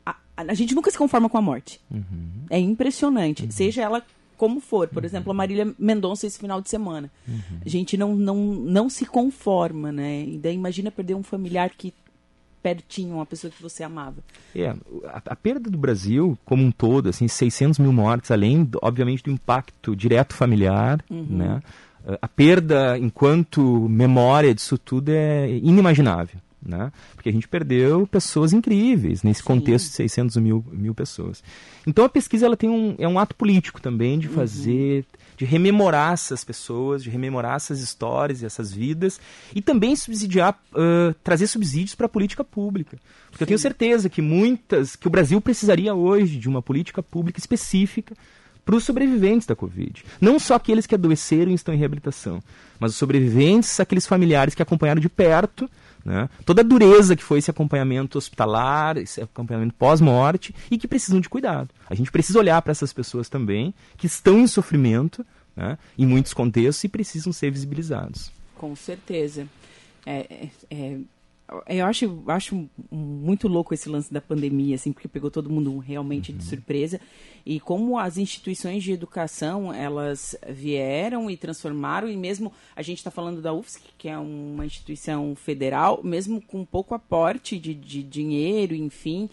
A, 0.05 0.15
a 0.37 0.53
gente 0.53 0.73
nunca 0.73 0.89
se 0.89 0.97
conforma 0.97 1.29
com 1.29 1.37
a 1.37 1.41
morte. 1.41 1.79
Uhum. 1.91 2.45
É 2.49 2.57
impressionante. 2.57 3.43
Uhum. 3.43 3.51
Seja 3.51 3.81
ela 3.81 4.03
como 4.37 4.61
for. 4.61 4.87
Por 4.87 5.03
uhum. 5.03 5.05
exemplo, 5.05 5.31
a 5.31 5.35
Marília 5.35 5.75
Mendonça 5.77 6.25
esse 6.25 6.39
final 6.39 6.61
de 6.61 6.69
semana. 6.69 7.11
Uhum. 7.27 7.59
A 7.65 7.67
gente 7.67 7.97
não, 7.97 8.15
não, 8.15 8.37
não 8.37 8.89
se 8.89 9.05
conforma, 9.05 9.91
né? 9.91 10.23
E 10.23 10.37
daí 10.37 10.55
imagina 10.55 10.89
perder 10.89 11.15
um 11.15 11.23
familiar 11.23 11.69
que 11.69 11.93
pertinho, 12.61 13.15
uma 13.15 13.25
pessoa 13.25 13.51
que 13.51 13.61
você 13.61 13.83
amava. 13.83 14.17
É, 14.55 14.69
a, 15.05 15.21
a, 15.25 15.35
perda 15.35 15.69
do 15.69 15.77
Brasil 15.77 16.37
como 16.45 16.63
um 16.63 16.71
todo, 16.71 17.09
assim, 17.09 17.27
600 17.27 17.79
mil 17.79 17.93
mortes, 17.93 18.31
além, 18.31 18.69
obviamente, 18.81 19.23
do 19.23 19.31
impacto 19.31 19.95
direto 19.95 20.33
familiar, 20.33 21.03
uhum. 21.09 21.25
né? 21.29 21.61
A 22.21 22.27
perda 22.27 22.97
enquanto 22.97 23.87
memória 23.89 24.55
disso 24.55 24.77
tudo 24.77 25.09
é 25.09 25.49
inimaginável. 25.49 26.39
Né? 26.61 26.91
Porque 27.15 27.29
a 27.29 27.31
gente 27.31 27.47
perdeu 27.47 28.05
pessoas 28.05 28.51
incríveis 28.51 29.23
nesse 29.23 29.39
Sim. 29.39 29.47
contexto 29.47 29.87
de 29.87 29.93
600 29.93 30.35
mil, 30.37 30.65
mil 30.71 30.93
pessoas. 30.93 31.41
Então 31.87 32.03
a 32.03 32.09
pesquisa 32.09 32.45
ela 32.45 32.57
tem 32.57 32.69
um, 32.69 32.95
é 32.99 33.07
um 33.07 33.17
ato 33.17 33.33
político 33.33 33.81
também 33.81 34.19
de 34.19 34.27
uhum. 34.27 34.33
fazer, 34.33 34.97
uhum. 34.97 35.19
de 35.37 35.45
rememorar 35.45 36.13
essas 36.13 36.43
pessoas, 36.43 37.01
de 37.01 37.09
rememorar 37.09 37.55
essas 37.55 37.79
histórias 37.79 38.41
e 38.41 38.45
essas 38.45 38.73
vidas 38.73 39.21
e 39.55 39.61
também 39.61 39.95
subsidiar, 39.95 40.59
uh, 40.73 41.13
trazer 41.23 41.47
subsídios 41.47 41.95
para 41.95 42.07
a 42.07 42.09
política 42.09 42.43
pública. 42.43 42.97
Porque 43.27 43.37
Sim. 43.37 43.43
eu 43.43 43.47
tenho 43.47 43.59
certeza 43.59 44.09
que 44.09 44.21
muitas, 44.21 44.97
que 44.97 45.07
o 45.07 45.11
Brasil 45.11 45.39
precisaria 45.39 45.93
hoje 45.93 46.37
de 46.37 46.49
uma 46.49 46.61
política 46.61 47.01
pública 47.01 47.39
específica 47.39 48.15
para 48.69 48.75
os 48.75 48.83
sobreviventes 48.83 49.47
da 49.47 49.55
Covid. 49.55 50.03
Não 50.21 50.37
só 50.37 50.53
aqueles 50.53 50.85
que 50.85 50.93
adoeceram 50.93 51.51
e 51.51 51.55
estão 51.55 51.73
em 51.73 51.77
reabilitação, 51.77 52.39
mas 52.79 52.91
os 52.91 52.97
sobreviventes, 52.97 53.79
aqueles 53.79 54.05
familiares 54.05 54.53
que 54.53 54.61
acompanharam 54.61 55.01
de 55.01 55.09
perto 55.09 55.67
né? 56.03 56.29
Toda 56.45 56.61
a 56.61 56.63
dureza 56.63 57.15
que 57.15 57.23
foi 57.23 57.39
esse 57.39 57.51
acompanhamento 57.51 58.17
hospitalar, 58.17 58.97
esse 58.97 59.21
acompanhamento 59.21 59.73
pós-morte 59.75 60.53
e 60.69 60.77
que 60.77 60.87
precisam 60.87 61.19
de 61.19 61.29
cuidado. 61.29 61.69
A 61.89 61.95
gente 61.95 62.11
precisa 62.11 62.39
olhar 62.39 62.61
para 62.61 62.71
essas 62.71 62.93
pessoas 62.93 63.29
também, 63.29 63.73
que 63.97 64.07
estão 64.07 64.39
em 64.39 64.47
sofrimento, 64.47 65.25
né? 65.55 65.77
em 65.97 66.05
muitos 66.05 66.33
contextos, 66.33 66.83
e 66.83 66.89
precisam 66.89 67.33
ser 67.33 67.51
visibilizados. 67.51 68.31
Com 68.57 68.75
certeza. 68.75 69.47
É, 70.05 70.19
é, 70.19 70.49
é 70.71 70.97
eu 71.67 71.85
acho, 71.85 72.23
acho 72.27 72.69
muito 72.91 73.47
louco 73.47 73.73
esse 73.73 73.89
lance 73.89 74.13
da 74.13 74.21
pandemia, 74.21 74.75
assim, 74.75 74.91
porque 74.91 75.07
pegou 75.07 75.31
todo 75.31 75.49
mundo 75.49 75.77
realmente 75.79 76.31
de 76.31 76.43
surpresa. 76.43 76.99
E 77.45 77.59
como 77.59 77.97
as 77.97 78.17
instituições 78.17 78.83
de 78.83 78.91
educação, 78.91 79.73
elas 79.73 80.35
vieram 80.47 81.29
e 81.29 81.37
transformaram, 81.37 82.09
e 82.09 82.15
mesmo 82.15 82.51
a 82.75 82.81
gente 82.81 82.99
está 82.99 83.09
falando 83.09 83.41
da 83.41 83.53
UFSC, 83.53 83.81
que 83.97 84.07
é 84.07 84.17
uma 84.17 84.65
instituição 84.65 85.35
federal, 85.35 86.01
mesmo 86.03 86.41
com 86.41 86.63
pouco 86.63 86.93
aporte 86.93 87.57
de, 87.57 87.73
de 87.73 88.03
dinheiro, 88.03 88.75
enfim, 88.75 89.29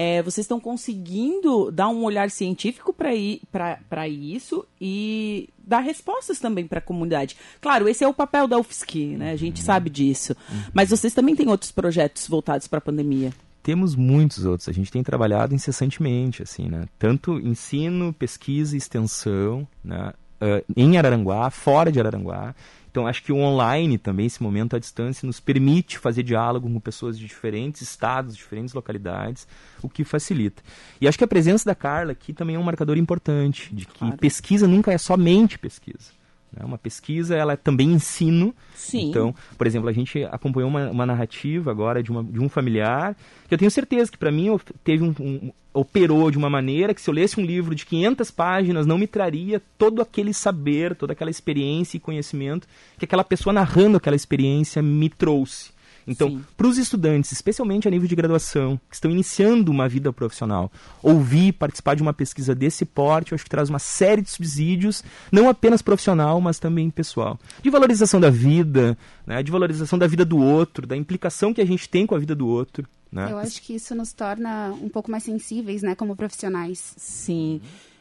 é, 0.00 0.22
vocês 0.22 0.44
estão 0.44 0.60
conseguindo 0.60 1.72
dar 1.72 1.88
um 1.88 2.04
olhar 2.04 2.30
científico 2.30 2.94
para 2.94 4.06
isso 4.06 4.64
e 4.80 5.48
dar 5.58 5.80
respostas 5.80 6.38
também 6.38 6.68
para 6.68 6.78
a 6.78 6.80
comunidade. 6.80 7.36
Claro, 7.60 7.88
esse 7.88 8.04
é 8.04 8.06
o 8.06 8.14
papel 8.14 8.46
da 8.46 8.56
UFSC, 8.56 9.16
né? 9.16 9.32
A 9.32 9.36
gente 9.36 9.60
sabe 9.60 9.90
disso. 9.90 10.36
Mas 10.72 10.90
vocês 10.90 11.12
também 11.12 11.34
têm 11.34 11.48
outros 11.48 11.72
projetos 11.72 12.28
voltados 12.28 12.68
para 12.68 12.78
a 12.78 12.80
pandemia. 12.80 13.32
Temos 13.60 13.96
muitos 13.96 14.44
outros. 14.44 14.68
A 14.68 14.72
gente 14.72 14.92
tem 14.92 15.02
trabalhado 15.02 15.52
incessantemente, 15.52 16.44
assim, 16.44 16.68
né? 16.68 16.84
Tanto 16.96 17.36
ensino, 17.40 18.12
pesquisa 18.12 18.76
extensão, 18.76 19.66
né? 19.82 20.12
Uh, 20.40 20.64
em 20.76 20.96
Araranguá, 20.96 21.50
fora 21.50 21.90
de 21.90 21.98
Araranguá. 21.98 22.54
Então, 22.90 23.06
acho 23.06 23.22
que 23.22 23.32
o 23.32 23.36
online 23.36 23.98
também, 23.98 24.26
esse 24.26 24.42
momento 24.42 24.74
à 24.74 24.78
distância, 24.78 25.26
nos 25.26 25.40
permite 25.40 25.98
fazer 25.98 26.22
diálogo 26.22 26.68
com 26.68 26.80
pessoas 26.80 27.18
de 27.18 27.26
diferentes 27.26 27.82
estados, 27.82 28.36
diferentes 28.36 28.74
localidades, 28.74 29.46
o 29.82 29.88
que 29.88 30.04
facilita. 30.04 30.62
E 31.00 31.06
acho 31.06 31.18
que 31.18 31.24
a 31.24 31.28
presença 31.28 31.64
da 31.64 31.74
Carla 31.74 32.12
aqui 32.12 32.32
também 32.32 32.56
é 32.56 32.58
um 32.58 32.62
marcador 32.62 32.96
importante, 32.96 33.74
de 33.74 33.86
que 33.86 33.98
claro. 33.98 34.16
pesquisa 34.16 34.66
nunca 34.66 34.92
é 34.92 34.98
somente 34.98 35.58
pesquisa. 35.58 36.17
Né? 36.52 36.64
Uma 36.64 36.78
pesquisa, 36.78 37.36
ela 37.36 37.52
é 37.52 37.56
também 37.56 37.92
ensino. 37.92 38.54
Sim. 38.74 39.10
Então, 39.10 39.34
por 39.56 39.66
exemplo, 39.66 39.88
a 39.88 39.92
gente 39.92 40.24
acompanhou 40.24 40.68
uma, 40.68 40.90
uma 40.90 41.06
narrativa 41.06 41.70
agora 41.70 42.02
de, 42.02 42.10
uma, 42.10 42.22
de 42.24 42.40
um 42.40 42.48
familiar, 42.48 43.16
que 43.46 43.54
eu 43.54 43.58
tenho 43.58 43.70
certeza 43.70 44.10
que 44.10 44.18
para 44.18 44.30
mim 44.30 44.58
teve 44.82 45.04
um, 45.04 45.14
um, 45.20 45.52
operou 45.72 46.30
de 46.30 46.38
uma 46.38 46.50
maneira 46.50 46.94
que 46.94 47.00
se 47.00 47.08
eu 47.08 47.14
lesse 47.14 47.38
um 47.38 47.44
livro 47.44 47.74
de 47.74 47.86
500 47.86 48.30
páginas 48.30 48.86
não 48.86 48.98
me 48.98 49.06
traria 49.06 49.62
todo 49.76 50.02
aquele 50.02 50.32
saber, 50.32 50.94
toda 50.94 51.12
aquela 51.12 51.30
experiência 51.30 51.96
e 51.96 52.00
conhecimento 52.00 52.66
que 52.98 53.04
aquela 53.04 53.24
pessoa 53.24 53.52
narrando 53.52 53.96
aquela 53.96 54.16
experiência 54.16 54.82
me 54.82 55.08
trouxe. 55.08 55.77
Então, 56.08 56.40
para 56.56 56.66
os 56.66 56.78
estudantes, 56.78 57.32
especialmente 57.32 57.86
a 57.86 57.90
nível 57.90 58.08
de 58.08 58.16
graduação, 58.16 58.80
que 58.88 58.94
estão 58.94 59.10
iniciando 59.10 59.70
uma 59.70 59.88
vida 59.88 60.12
profissional, 60.12 60.72
ouvir, 61.02 61.52
participar 61.52 61.94
de 61.94 62.02
uma 62.02 62.12
pesquisa 62.12 62.54
desse 62.54 62.84
porte, 62.84 63.32
eu 63.32 63.36
acho 63.36 63.44
que 63.44 63.50
traz 63.50 63.68
uma 63.68 63.78
série 63.78 64.22
de 64.22 64.30
subsídios, 64.30 65.04
não 65.30 65.48
apenas 65.48 65.82
profissional, 65.82 66.40
mas 66.40 66.58
também 66.58 66.88
pessoal. 66.90 67.38
De 67.62 67.70
valorização 67.70 68.20
da 68.20 68.30
vida, 68.30 68.96
né, 69.26 69.42
de 69.42 69.52
valorização 69.52 69.98
da 69.98 70.06
vida 70.06 70.24
do 70.24 70.38
outro, 70.38 70.86
da 70.86 70.96
implicação 70.96 71.52
que 71.52 71.60
a 71.60 71.66
gente 71.66 71.88
tem 71.88 72.06
com 72.06 72.14
a 72.14 72.18
vida 72.18 72.34
do 72.34 72.46
outro. 72.46 72.86
Né? 73.10 73.30
Eu 73.30 73.38
acho 73.38 73.62
que 73.62 73.74
isso 73.74 73.94
nos 73.94 74.12
torna 74.12 74.70
um 74.82 74.88
pouco 74.88 75.10
mais 75.10 75.22
sensíveis, 75.22 75.82
né, 75.82 75.94
como 75.94 76.16
profissionais. 76.16 76.94
Sim. 76.96 77.60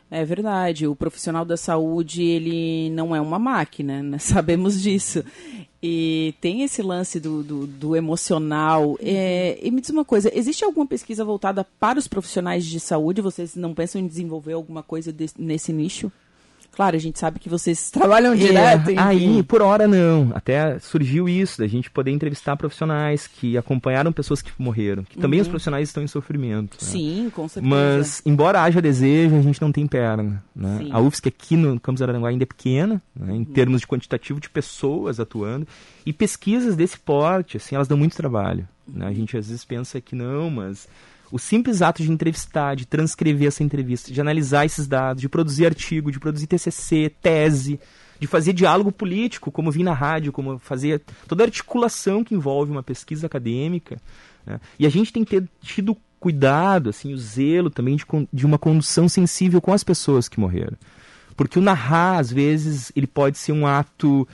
É 0.09 0.23
verdade, 0.23 0.87
o 0.87 0.95
profissional 0.95 1.43
da 1.43 1.57
saúde, 1.57 2.23
ele 2.23 2.89
não 2.91 3.13
é 3.13 3.19
uma 3.19 3.37
máquina, 3.37 4.01
né? 4.01 4.17
sabemos 4.19 4.81
disso. 4.81 5.23
E 5.83 6.33
tem 6.41 6.63
esse 6.63 6.81
lance 6.81 7.19
do, 7.19 7.43
do, 7.43 7.67
do 7.67 7.95
emocional. 7.95 8.97
É, 9.01 9.59
e 9.61 9.69
me 9.69 9.81
diz 9.81 9.89
uma 9.89 10.05
coisa: 10.05 10.31
existe 10.33 10.63
alguma 10.63 10.85
pesquisa 10.85 11.23
voltada 11.23 11.65
para 11.79 11.99
os 11.99 12.07
profissionais 12.07 12.65
de 12.65 12.79
saúde? 12.79 13.21
Vocês 13.21 13.55
não 13.55 13.73
pensam 13.73 14.01
em 14.01 14.07
desenvolver 14.07 14.53
alguma 14.53 14.81
coisa 14.81 15.13
nesse 15.37 15.71
nicho? 15.71 16.11
Claro, 16.77 16.95
a 16.95 16.99
gente 16.99 17.17
sabe 17.17 17.39
que 17.39 17.49
vocês 17.49 17.89
trabalham 17.89 18.33
é, 18.33 18.35
direto. 18.35 18.91
Aí, 18.97 19.41
por 19.41 19.63
hora, 19.63 19.87
não. 19.87 20.31
Até 20.35 20.77
surgiu 20.77 21.27
isso, 21.27 21.57
da 21.57 21.65
gente 21.65 21.89
poder 21.89 22.11
entrevistar 22.11 22.55
profissionais 22.55 23.25
que 23.25 23.57
acompanharam 23.57 24.11
pessoas 24.11 24.43
que 24.43 24.51
morreram. 24.59 25.03
Que 25.03 25.17
também 25.17 25.39
uhum. 25.39 25.41
os 25.41 25.47
profissionais 25.47 25.89
estão 25.89 26.03
em 26.03 26.07
sofrimento. 26.07 26.77
Né? 26.79 26.87
Sim, 26.87 27.31
com 27.33 27.47
certeza. 27.47 27.75
Mas, 27.75 28.21
embora 28.23 28.61
haja 28.61 28.79
desejo, 28.79 29.35
a 29.35 29.41
gente 29.41 29.59
não 29.59 29.71
tem 29.71 29.87
perna. 29.87 30.43
Né? 30.55 30.89
A 30.91 30.99
UFSC 30.99 31.29
aqui 31.29 31.55
no 31.55 31.79
Campos 31.79 32.03
Araranguá 32.03 32.29
ainda 32.29 32.43
é 32.43 32.45
pequena, 32.45 33.01
né? 33.15 33.33
em 33.33 33.39
uhum. 33.39 33.45
termos 33.45 33.81
de 33.81 33.87
quantitativo 33.87 34.39
de 34.39 34.47
pessoas 34.47 35.19
atuando. 35.19 35.67
E 36.05 36.13
pesquisas 36.13 36.75
desse 36.75 36.99
porte, 36.99 37.57
assim, 37.57 37.73
elas 37.73 37.87
dão 37.87 37.97
muito 37.97 38.15
trabalho. 38.15 38.67
Né? 38.87 39.07
A 39.07 39.13
gente 39.13 39.35
às 39.35 39.47
vezes 39.47 39.65
pensa 39.65 39.99
que 39.99 40.15
não, 40.15 40.51
mas 40.51 40.87
o 41.31 41.37
simples 41.37 41.81
ato 41.81 42.01
de 42.01 42.11
entrevistar, 42.11 42.75
de 42.75 42.85
transcrever 42.85 43.47
essa 43.47 43.63
entrevista, 43.63 44.11
de 44.11 44.21
analisar 44.21 44.65
esses 44.65 44.87
dados, 44.87 45.21
de 45.21 45.29
produzir 45.29 45.65
artigo, 45.65 46.11
de 46.11 46.19
produzir 46.19 46.47
TCC, 46.47 47.11
tese, 47.21 47.79
de 48.19 48.27
fazer 48.27 48.53
diálogo 48.53 48.91
político, 48.91 49.51
como 49.51 49.71
vir 49.71 49.83
na 49.83 49.93
rádio, 49.93 50.31
como 50.31 50.57
fazer 50.57 51.01
toda 51.27 51.43
a 51.43 51.47
articulação 51.47 52.23
que 52.23 52.33
envolve 52.33 52.71
uma 52.71 52.83
pesquisa 52.83 53.27
acadêmica. 53.27 54.01
Né? 54.45 54.59
E 54.79 54.85
a 54.85 54.89
gente 54.89 55.11
tem 55.11 55.23
que 55.23 55.39
ter 55.39 55.47
tido 55.61 55.95
cuidado, 56.19 56.89
assim, 56.89 57.13
o 57.13 57.17
zelo 57.17 57.69
também 57.69 57.95
de, 57.95 58.05
de 58.33 58.45
uma 58.45 58.57
condução 58.57 59.07
sensível 59.07 59.61
com 59.61 59.71
as 59.71 59.83
pessoas 59.83 60.27
que 60.27 60.39
morreram. 60.39 60.77
Porque 61.35 61.59
o 61.59 61.61
narrar, 61.61 62.17
às 62.17 62.31
vezes, 62.31 62.91
ele 62.95 63.05
pode 63.05 63.37
ser 63.37 63.51
um 63.51 63.67
ato 63.67 64.27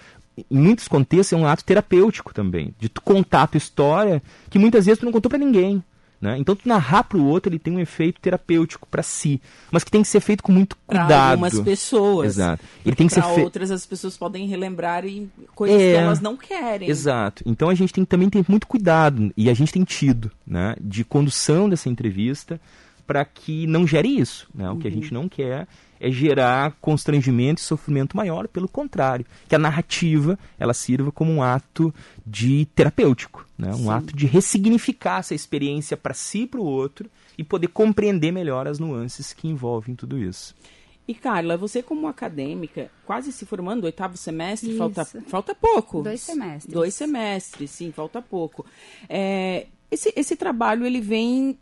em 0.50 0.57
muitos 0.57 0.88
contextos 0.88 1.33
é 1.33 1.35
um 1.35 1.45
ato 1.45 1.63
terapêutico 1.63 2.33
também, 2.33 2.73
de 2.79 2.89
tu 2.89 3.01
contar 3.01 3.43
a 3.43 3.47
tua 3.47 3.57
história 3.57 4.21
que 4.50 4.57
muitas 4.57 4.85
vezes 4.85 5.00
tu 5.00 5.05
não 5.05 5.12
contou 5.12 5.29
para 5.29 5.38
ninguém. 5.38 5.83
Né? 6.24 6.38
Então, 6.38 6.56
tu 6.56 6.70
narrar 6.70 7.03
para 7.03 7.18
o 7.18 7.25
outro, 7.25 7.51
ele 7.51 7.60
tem 7.60 7.75
um 7.75 7.82
efeito 7.82 8.22
terapêutico 8.22 8.88
para 8.88 9.03
si, 9.03 9.42
mas 9.70 9.84
que 9.84 9.92
tem 9.92 10.01
que 10.01 10.08
ser 10.08 10.22
feito 10.22 10.42
com 10.42 10.53
muito 10.53 10.77
cuidado. 10.88 11.08
Para 11.10 11.32
algumas 11.32 11.60
pessoas. 11.60 12.27
Exato. 12.27 12.63
Ele 12.86 12.96
tem 12.96 13.08
que 13.08 13.13
ser 13.13 13.24
fe... 13.24 13.42
outras, 13.42 13.70
as 13.70 13.86
pessoas 13.86 14.15
podem 14.15 14.48
relembrar 14.48 15.06
em 15.06 15.30
coisas 15.53 15.82
é... 15.82 15.92
que 15.92 15.98
elas 15.98 16.22
não 16.22 16.38
querem. 16.38 16.89
Exato. 16.89 17.44
Então, 17.46 17.68
a 17.68 17.75
gente 17.75 17.92
tem 17.92 18.06
também 18.06 18.30
ter 18.30 18.46
muito 18.48 18.68
cuidado, 18.68 19.34
e 19.36 19.50
a 19.50 19.53
gente 19.53 19.74
tem 19.74 19.84
tido, 19.84 20.32
né, 20.48 20.77
de 20.80 21.03
condução 21.03 21.68
dessa 21.68 21.89
entrevista 21.89 22.58
para 23.05 23.24
que 23.25 23.67
não 23.67 23.86
gere 23.86 24.07
isso. 24.07 24.48
Né? 24.53 24.69
O 24.69 24.77
que 24.77 24.88
a 24.88 24.91
uhum. 24.91 24.95
gente 24.95 25.13
não 25.13 25.29
quer 25.29 25.67
é 26.00 26.12
gerar 26.12 26.75
constrangimento 26.81 27.62
e 27.62 27.65
sofrimento 27.65 28.17
maior, 28.17 28.48
pelo 28.48 28.67
contrário, 28.67 29.25
que 29.48 29.55
a 29.55 29.60
narrativa 29.60 30.38
ela 30.60 30.74
sirva 30.74 31.12
como 31.12 31.31
um 31.31 31.41
ato 31.41 31.93
de 32.25 32.65
terapêutico, 32.75 33.48
né? 33.57 33.69
um 33.72 33.77
Sim. 33.77 33.89
ato 33.89 34.15
de 34.15 34.25
ressignificar 34.25 35.19
essa 35.19 35.33
experiência 35.33 35.95
para 35.95 36.13
si 36.13 36.39
e 36.39 36.48
para 36.48 36.60
o 36.60 36.65
outro 36.65 37.10
e 37.38 37.43
poder 37.43 37.67
compreender 37.67 38.31
melhor 38.31 38.67
as 38.67 38.79
nuances 38.79 39.31
que 39.31 39.48
envolvem 39.48 39.95
tudo 39.95 40.17
isso. 40.19 40.53
E 41.07 41.13
Carla, 41.13 41.57
você 41.57 41.83
como 41.83 42.07
acadêmica, 42.07 42.89
quase 43.05 43.31
se 43.31 43.45
formando, 43.45 43.83
oitavo 43.83 44.15
semestre, 44.15 44.77
falta, 44.77 45.05
falta 45.27 45.53
pouco. 45.53 46.01
Dois 46.01 46.22
semestres. 46.22 46.74
Dois 46.74 46.93
semestres, 46.93 47.72
sim, 47.72 47.91
falta 47.91 48.22
pouco. 48.22 48.65
É, 49.10 49.67
esse, 49.91 50.13
esse 50.15 50.36
trabalho 50.36 50.86
ele 50.86 51.01
vem 51.01 51.57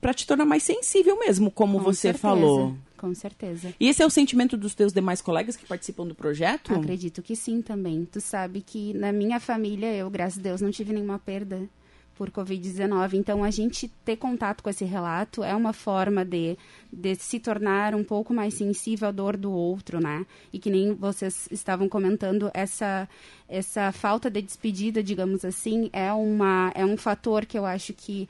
para 0.00 0.14
te 0.14 0.26
tornar 0.26 0.44
mais 0.44 0.62
sensível 0.62 1.18
mesmo, 1.18 1.50
como 1.50 1.78
Com 1.78 1.84
você 1.84 2.12
certeza. 2.12 2.22
falou. 2.22 2.76
Com 2.96 3.14
certeza. 3.14 3.74
E 3.80 3.88
esse 3.88 4.00
é 4.00 4.06
o 4.06 4.10
sentimento 4.10 4.56
dos 4.56 4.74
teus 4.74 4.92
demais 4.92 5.20
colegas 5.20 5.56
que 5.56 5.66
participam 5.66 6.06
do 6.06 6.14
projeto? 6.14 6.72
Acredito 6.72 7.20
que 7.20 7.34
sim 7.34 7.60
também. 7.60 8.04
Tu 8.04 8.20
sabe 8.20 8.60
que 8.60 8.94
na 8.94 9.10
minha 9.10 9.40
família, 9.40 9.92
eu, 9.92 10.08
graças 10.08 10.38
a 10.38 10.42
Deus, 10.42 10.60
não 10.60 10.70
tive 10.70 10.92
nenhuma 10.92 11.18
perda 11.18 11.68
por 12.14 12.30
Covid-19. 12.30 13.14
Então, 13.14 13.42
a 13.42 13.50
gente 13.50 13.88
ter 14.04 14.16
contato 14.16 14.62
com 14.62 14.70
esse 14.70 14.84
relato 14.84 15.42
é 15.42 15.54
uma 15.56 15.72
forma 15.72 16.24
de, 16.24 16.56
de 16.92 17.16
se 17.16 17.40
tornar 17.40 17.94
um 17.94 18.04
pouco 18.04 18.32
mais 18.32 18.54
sensível 18.54 19.08
à 19.08 19.10
dor 19.10 19.36
do 19.36 19.50
outro, 19.50 20.00
né? 20.00 20.24
E 20.52 20.58
que 20.60 20.70
nem 20.70 20.94
vocês 20.94 21.48
estavam 21.50 21.88
comentando, 21.88 22.50
essa, 22.54 23.08
essa 23.48 23.90
falta 23.90 24.30
de 24.30 24.40
despedida, 24.42 25.02
digamos 25.02 25.44
assim, 25.44 25.90
é, 25.92 26.12
uma, 26.12 26.70
é 26.76 26.84
um 26.84 26.96
fator 26.96 27.44
que 27.44 27.58
eu 27.58 27.66
acho 27.66 27.92
que 27.92 28.28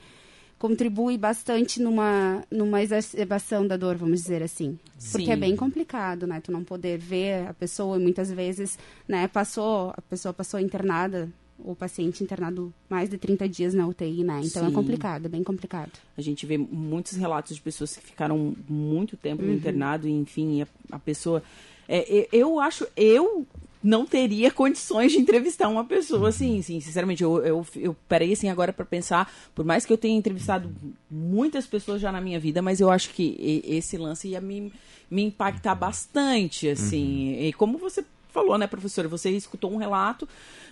contribui 0.63 1.19
bastante 1.19 1.83
numa, 1.83 2.45
numa 2.49 2.81
exacerbação 2.81 3.67
da 3.67 3.77
dor, 3.77 3.97
vamos 3.97 4.23
dizer 4.23 4.45
assim. 4.45 4.79
Sim. 4.97 5.11
Porque 5.11 5.33
é 5.33 5.37
bem 5.37 5.57
complicado, 5.57 6.25
né? 6.25 6.41
Tu 6.41 6.53
não 6.53 6.63
poder 6.63 6.99
ver 6.99 7.49
a 7.49 7.53
pessoa 7.53 7.97
e 7.97 8.01
muitas 8.01 8.31
vezes, 8.31 8.79
né, 9.09 9.27
passou, 9.27 9.91
a 9.91 10.01
pessoa 10.03 10.33
passou 10.33 10.61
internada, 10.61 11.29
o 11.59 11.75
paciente 11.75 12.23
internado 12.23 12.73
mais 12.89 13.11
de 13.11 13.19
30 13.19 13.49
dias 13.49 13.75
na 13.75 13.89
UTI, 13.89 14.23
né? 14.23 14.41
Então 14.45 14.63
é 14.63 14.67
Sim. 14.67 14.71
é 14.71 14.75
complicado, 14.75 15.27
é 15.27 15.29
bem 15.29 15.43
complicado. 15.43 15.91
A 16.17 16.21
gente 16.21 16.47
vê 16.47 16.57
muitos 16.57 17.17
relatos 17.17 17.57
de 17.57 17.61
pessoas 17.61 17.97
que 17.97 18.07
ficaram 18.07 18.55
muito 18.69 19.17
tempo 19.17 19.43
uhum. 19.43 19.55
internado 19.55 20.07
e, 20.07 20.13
enfim, 20.13 20.63
a, 20.63 20.67
a 20.93 20.99
pessoa... 21.01 21.43
É, 21.89 22.29
eu 22.33 22.61
acho, 22.61 22.87
eu 22.97 23.45
não 23.83 24.07
teria 24.07 24.51
condições 24.51 25.13
de 25.13 25.19
entrevistar 25.19 25.69
uma 25.69 25.85
pessoa 25.85 26.29
assim, 26.29 26.63
sim, 26.63 26.81
sinceramente, 26.81 27.23
eu, 27.23 27.43
eu, 27.45 27.67
eu 27.77 27.97
parei 28.09 28.33
assim 28.33 28.49
agora 28.49 28.73
para 28.73 28.85
pensar, 28.85 29.33
por 29.55 29.65
mais 29.65 29.85
que 29.85 29.93
eu 29.93 29.99
tenha 29.99 30.17
entrevistado 30.17 30.71
muitas 31.11 31.67
pessoas 31.67 32.01
já 32.01 32.13
na 32.13 32.21
minha 32.21 32.39
vida, 32.39 32.63
mas 32.63 32.81
eu 32.81 32.91
acho 32.91 33.11
que 33.11 33.63
esse 33.67 33.97
lance 33.97 34.29
ia 34.29 34.41
me, 34.41 34.73
me 35.11 35.23
impactar 35.23 35.75
bastante, 35.75 36.69
assim, 36.69 37.35
uhum. 37.35 37.43
e 37.43 37.53
como 37.55 37.79
você 37.79 38.05
falou, 38.31 38.57
né, 38.57 38.67
professora, 38.67 39.09
você 39.09 39.31
escutou 39.31 39.73
um 39.73 39.77
relato, 39.77 40.29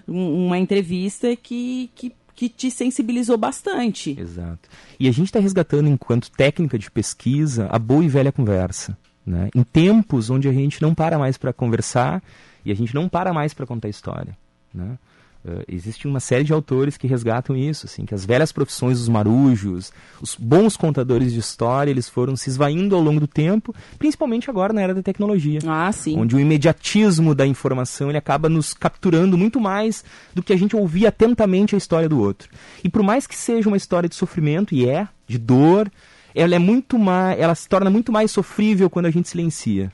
um, 0.08 0.46
uma 0.46 0.58
entrevista 0.58 1.34
que, 1.36 1.90
que 1.94 2.12
que 2.40 2.48
te 2.48 2.70
sensibilizou 2.70 3.36
bastante. 3.36 4.18
Exato. 4.18 4.66
E 4.98 5.06
a 5.06 5.12
gente 5.12 5.26
está 5.26 5.38
resgatando, 5.38 5.90
enquanto 5.90 6.30
técnica 6.30 6.78
de 6.78 6.90
pesquisa, 6.90 7.68
a 7.70 7.78
boa 7.78 8.02
e 8.02 8.08
velha 8.08 8.32
conversa. 8.32 8.96
Né? 9.26 9.50
Em 9.54 9.62
tempos 9.62 10.30
onde 10.30 10.48
a 10.48 10.52
gente 10.52 10.80
não 10.80 10.94
para 10.94 11.18
mais 11.18 11.36
para 11.36 11.52
conversar 11.52 12.22
e 12.64 12.72
a 12.72 12.74
gente 12.74 12.94
não 12.94 13.08
para 13.08 13.32
mais 13.32 13.54
para 13.54 13.66
contar 13.66 13.88
história. 13.88 14.36
Né? 14.72 14.98
Uh, 15.42 15.64
existe 15.66 16.06
uma 16.06 16.20
série 16.20 16.44
de 16.44 16.52
autores 16.52 16.98
que 16.98 17.06
resgatam 17.06 17.56
isso, 17.56 17.86
assim, 17.86 18.04
que 18.04 18.14
as 18.14 18.26
velhas 18.26 18.52
profissões 18.52 18.98
dos 18.98 19.08
marujos, 19.08 19.90
os 20.20 20.36
bons 20.38 20.76
contadores 20.76 21.32
de 21.32 21.40
história, 21.40 21.90
eles 21.90 22.10
foram 22.10 22.36
se 22.36 22.50
esvaindo 22.50 22.94
ao 22.94 23.00
longo 23.00 23.20
do 23.20 23.26
tempo, 23.26 23.74
principalmente 23.98 24.50
agora 24.50 24.74
na 24.74 24.82
era 24.82 24.94
da 24.94 25.02
tecnologia. 25.02 25.60
Ah, 25.66 25.90
sim. 25.92 26.18
Onde 26.18 26.36
o 26.36 26.40
imediatismo 26.40 27.34
da 27.34 27.46
informação 27.46 28.10
ele 28.10 28.18
acaba 28.18 28.50
nos 28.50 28.74
capturando 28.74 29.38
muito 29.38 29.58
mais 29.58 30.04
do 30.34 30.42
que 30.42 30.52
a 30.52 30.58
gente 30.58 30.76
ouvir 30.76 31.06
atentamente 31.06 31.74
a 31.74 31.78
história 31.78 32.08
do 32.08 32.20
outro. 32.20 32.50
E 32.84 32.90
por 32.90 33.02
mais 33.02 33.26
que 33.26 33.34
seja 33.34 33.66
uma 33.66 33.78
história 33.78 34.10
de 34.10 34.14
sofrimento, 34.16 34.74
e 34.74 34.86
é, 34.86 35.08
de 35.26 35.38
dor, 35.38 35.90
ela 36.34 36.54
é 36.54 36.58
muito 36.58 36.98
mais, 36.98 37.40
ela 37.40 37.54
se 37.54 37.66
torna 37.66 37.88
muito 37.88 38.12
mais 38.12 38.30
sofrível 38.30 38.90
quando 38.90 39.06
a 39.06 39.10
gente 39.10 39.30
silencia. 39.30 39.90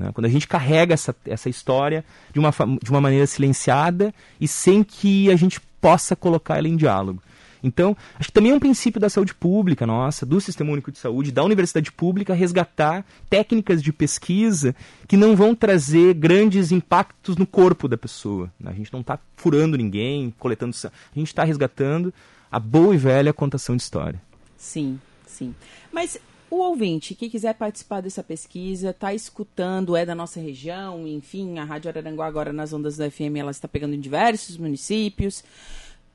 Né? 0.00 0.10
Quando 0.14 0.24
a 0.24 0.30
gente 0.30 0.48
carrega 0.48 0.94
essa, 0.94 1.14
essa 1.26 1.50
história 1.50 2.02
de 2.32 2.38
uma, 2.38 2.50
de 2.82 2.90
uma 2.90 3.02
maneira 3.02 3.26
silenciada 3.26 4.14
e 4.40 4.48
sem 4.48 4.82
que 4.82 5.30
a 5.30 5.36
gente 5.36 5.60
possa 5.78 6.16
colocar 6.16 6.56
ela 6.56 6.66
em 6.66 6.76
diálogo. 6.76 7.22
Então, 7.62 7.94
acho 8.18 8.30
que 8.30 8.32
também 8.32 8.52
é 8.52 8.54
um 8.54 8.58
princípio 8.58 8.98
da 8.98 9.10
saúde 9.10 9.34
pública 9.34 9.86
nossa, 9.86 10.24
do 10.24 10.40
Sistema 10.40 10.72
Único 10.72 10.90
de 10.90 10.96
Saúde, 10.96 11.30
da 11.30 11.44
Universidade 11.44 11.92
Pública, 11.92 12.32
resgatar 12.32 13.04
técnicas 13.28 13.82
de 13.82 13.92
pesquisa 13.92 14.74
que 15.06 15.14
não 15.14 15.36
vão 15.36 15.54
trazer 15.54 16.14
grandes 16.14 16.72
impactos 16.72 17.36
no 17.36 17.46
corpo 17.46 17.86
da 17.86 17.98
pessoa. 17.98 18.50
Né? 18.58 18.70
A 18.70 18.74
gente 18.74 18.90
não 18.90 19.00
está 19.00 19.18
furando 19.36 19.76
ninguém, 19.76 20.32
coletando. 20.38 20.74
A 20.84 21.18
gente 21.18 21.28
está 21.28 21.44
resgatando 21.44 22.14
a 22.50 22.58
boa 22.58 22.94
e 22.94 22.98
velha 22.98 23.34
contação 23.34 23.76
de 23.76 23.82
história. 23.82 24.20
Sim, 24.56 24.98
sim. 25.26 25.54
Mas 25.92 26.18
o 26.50 26.56
ouvinte 26.56 27.14
que 27.14 27.30
quiser 27.30 27.54
participar 27.54 28.00
dessa 28.00 28.22
pesquisa, 28.22 28.90
está 28.90 29.14
escutando, 29.14 29.96
é 29.96 30.04
da 30.04 30.14
nossa 30.14 30.40
região, 30.40 31.06
enfim, 31.06 31.58
a 31.58 31.64
Rádio 31.64 31.88
Araranguá 31.88 32.26
agora 32.26 32.52
nas 32.52 32.72
ondas 32.72 32.96
da 32.96 33.10
FM 33.10 33.36
ela 33.36 33.52
está 33.52 33.68
pegando 33.68 33.94
em 33.94 34.00
diversos 34.00 34.56
municípios, 34.56 35.44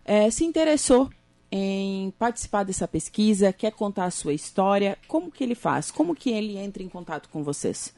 é, 0.04 0.30
se 0.30 0.44
interessou 0.44 1.10
em 1.52 2.12
participar 2.20 2.64
dessa 2.64 2.88
pesquisa, 2.88 3.54
quer 3.54 3.72
contar 3.72 4.06
a 4.06 4.12
sua 4.12 4.34
história, 4.34 4.98
como 5.08 5.32
que 5.32 5.44
ele 5.44 5.56
faz? 5.56 5.90
Como 5.90 6.16
que 6.16 6.32
ele 6.32 6.58
entra 6.58 6.84
em 6.84 6.90
contato 6.90 7.30
com 7.30 7.44
vocês? 7.44 7.94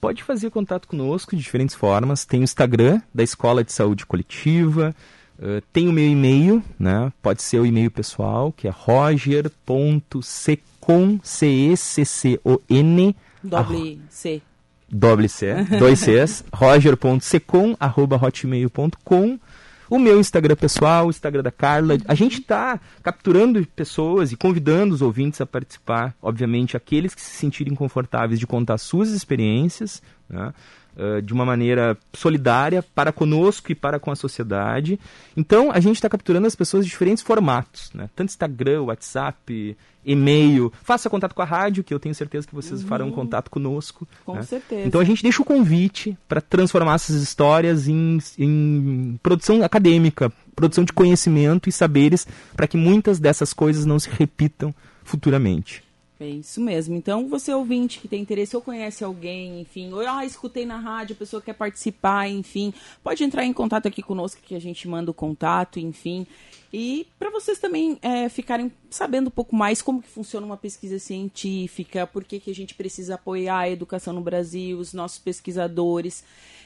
Pode 0.00 0.22
fazer 0.22 0.50
contato 0.50 0.86
conosco 0.86 1.36
de 1.36 1.42
diferentes 1.42 1.74
formas. 1.74 2.24
Tem 2.24 2.40
o 2.40 2.44
Instagram 2.44 3.02
da 3.12 3.22
Escola 3.22 3.64
de 3.64 3.72
Saúde 3.72 4.06
Coletiva, 4.06 4.94
uh, 5.38 5.60
tem 5.72 5.88
o 5.88 5.92
meu 5.92 6.06
e-mail, 6.06 6.62
né? 6.78 7.12
pode 7.20 7.42
ser 7.42 7.58
o 7.58 7.66
e-mail 7.66 7.90
pessoal, 7.90 8.52
que 8.52 8.68
é 8.68 8.70
roger.ck 8.70 10.69
com 10.90 11.20
C-E-C-C-O-N. 11.22 13.16
Doble 13.44 14.02
C. 14.10 14.42
Doble 14.88 15.28
C, 15.28 15.54
dois 15.78 16.00
Cs. 16.00 16.44
roger.secom, 16.52 17.76
arroba 17.78 18.16
hotmail.com. 18.16 19.38
O 19.88 19.98
meu 20.00 20.18
Instagram 20.18 20.56
pessoal, 20.56 21.06
o 21.06 21.10
Instagram 21.10 21.44
da 21.44 21.52
Carla. 21.52 21.96
A 22.06 22.14
gente 22.14 22.40
está 22.40 22.80
capturando 23.04 23.64
pessoas 23.68 24.32
e 24.32 24.36
convidando 24.36 24.92
os 24.92 25.00
ouvintes 25.00 25.40
a 25.40 25.46
participar. 25.46 26.12
Obviamente, 26.20 26.76
aqueles 26.76 27.14
que 27.14 27.20
se 27.20 27.36
sentirem 27.36 27.74
confortáveis 27.74 28.40
de 28.40 28.46
contar 28.46 28.76
suas 28.78 29.10
experiências. 29.10 30.02
Né? 30.28 30.52
Uh, 31.00 31.22
de 31.22 31.32
uma 31.32 31.46
maneira 31.46 31.96
solidária 32.12 32.82
para 32.82 33.10
conosco 33.10 33.72
e 33.72 33.74
para 33.74 33.98
com 33.98 34.10
a 34.10 34.14
sociedade. 34.14 35.00
Então, 35.34 35.70
a 35.72 35.80
gente 35.80 35.94
está 35.94 36.10
capturando 36.10 36.46
as 36.46 36.54
pessoas 36.54 36.84
de 36.84 36.90
diferentes 36.90 37.22
formatos, 37.22 37.90
né? 37.94 38.10
tanto 38.14 38.28
Instagram, 38.28 38.82
WhatsApp, 38.82 39.78
e-mail, 40.04 40.72
faça 40.82 41.10
contato 41.10 41.34
com 41.34 41.42
a 41.42 41.44
rádio, 41.44 41.84
que 41.84 41.92
eu 41.92 42.00
tenho 42.00 42.14
certeza 42.14 42.46
que 42.46 42.54
vocês 42.54 42.82
uhum. 42.82 42.88
farão 42.88 43.10
contato 43.10 43.50
conosco. 43.50 44.06
Com 44.24 44.34
né? 44.34 44.42
certeza. 44.42 44.86
Então 44.86 45.00
a 45.00 45.04
gente 45.04 45.22
deixa 45.22 45.42
o 45.42 45.44
convite 45.44 46.16
para 46.28 46.40
transformar 46.40 46.94
essas 46.94 47.16
histórias 47.22 47.88
em, 47.88 48.18
em 48.38 49.18
produção 49.22 49.62
acadêmica, 49.62 50.32
produção 50.54 50.84
de 50.84 50.92
conhecimento 50.92 51.68
e 51.68 51.72
saberes, 51.72 52.26
para 52.56 52.66
que 52.66 52.76
muitas 52.76 53.18
dessas 53.18 53.52
coisas 53.52 53.84
não 53.84 53.98
se 53.98 54.10
repitam 54.10 54.74
futuramente. 55.04 55.82
É 56.20 56.28
isso 56.28 56.60
mesmo. 56.60 56.94
Então, 56.94 57.26
você 57.26 57.50
ouvinte 57.54 57.98
que 57.98 58.06
tem 58.06 58.20
interesse 58.20 58.54
ou 58.54 58.60
conhece 58.60 59.02
alguém, 59.02 59.62
enfim, 59.62 59.90
ou 59.90 60.00
ah, 60.06 60.22
escutei 60.22 60.66
na 60.66 60.76
rádio, 60.76 61.14
a 61.14 61.18
pessoa 61.18 61.40
quer 61.40 61.54
participar, 61.54 62.28
enfim, 62.28 62.74
pode 63.02 63.24
entrar 63.24 63.42
em 63.46 63.54
contato 63.54 63.88
aqui 63.88 64.02
conosco 64.02 64.42
que 64.42 64.54
a 64.54 64.60
gente 64.60 64.86
manda 64.86 65.10
o 65.10 65.14
contato, 65.14 65.80
enfim. 65.80 66.26
E 66.70 67.06
para 67.18 67.30
vocês 67.30 67.58
também 67.58 67.98
é, 68.02 68.28
ficarem 68.28 68.70
sabendo 68.90 69.28
um 69.28 69.30
pouco 69.30 69.56
mais 69.56 69.80
como 69.80 70.02
que 70.02 70.10
funciona 70.10 70.44
uma 70.44 70.58
pesquisa 70.58 70.98
científica, 70.98 72.06
por 72.06 72.22
que, 72.22 72.38
que 72.38 72.50
a 72.50 72.54
gente 72.54 72.74
precisa 72.74 73.14
apoiar 73.14 73.60
a 73.60 73.70
educação 73.70 74.12
no 74.12 74.20
Brasil, 74.20 74.78
os 74.78 74.92
nossos 74.92 75.18
pesquisadores. 75.18 76.22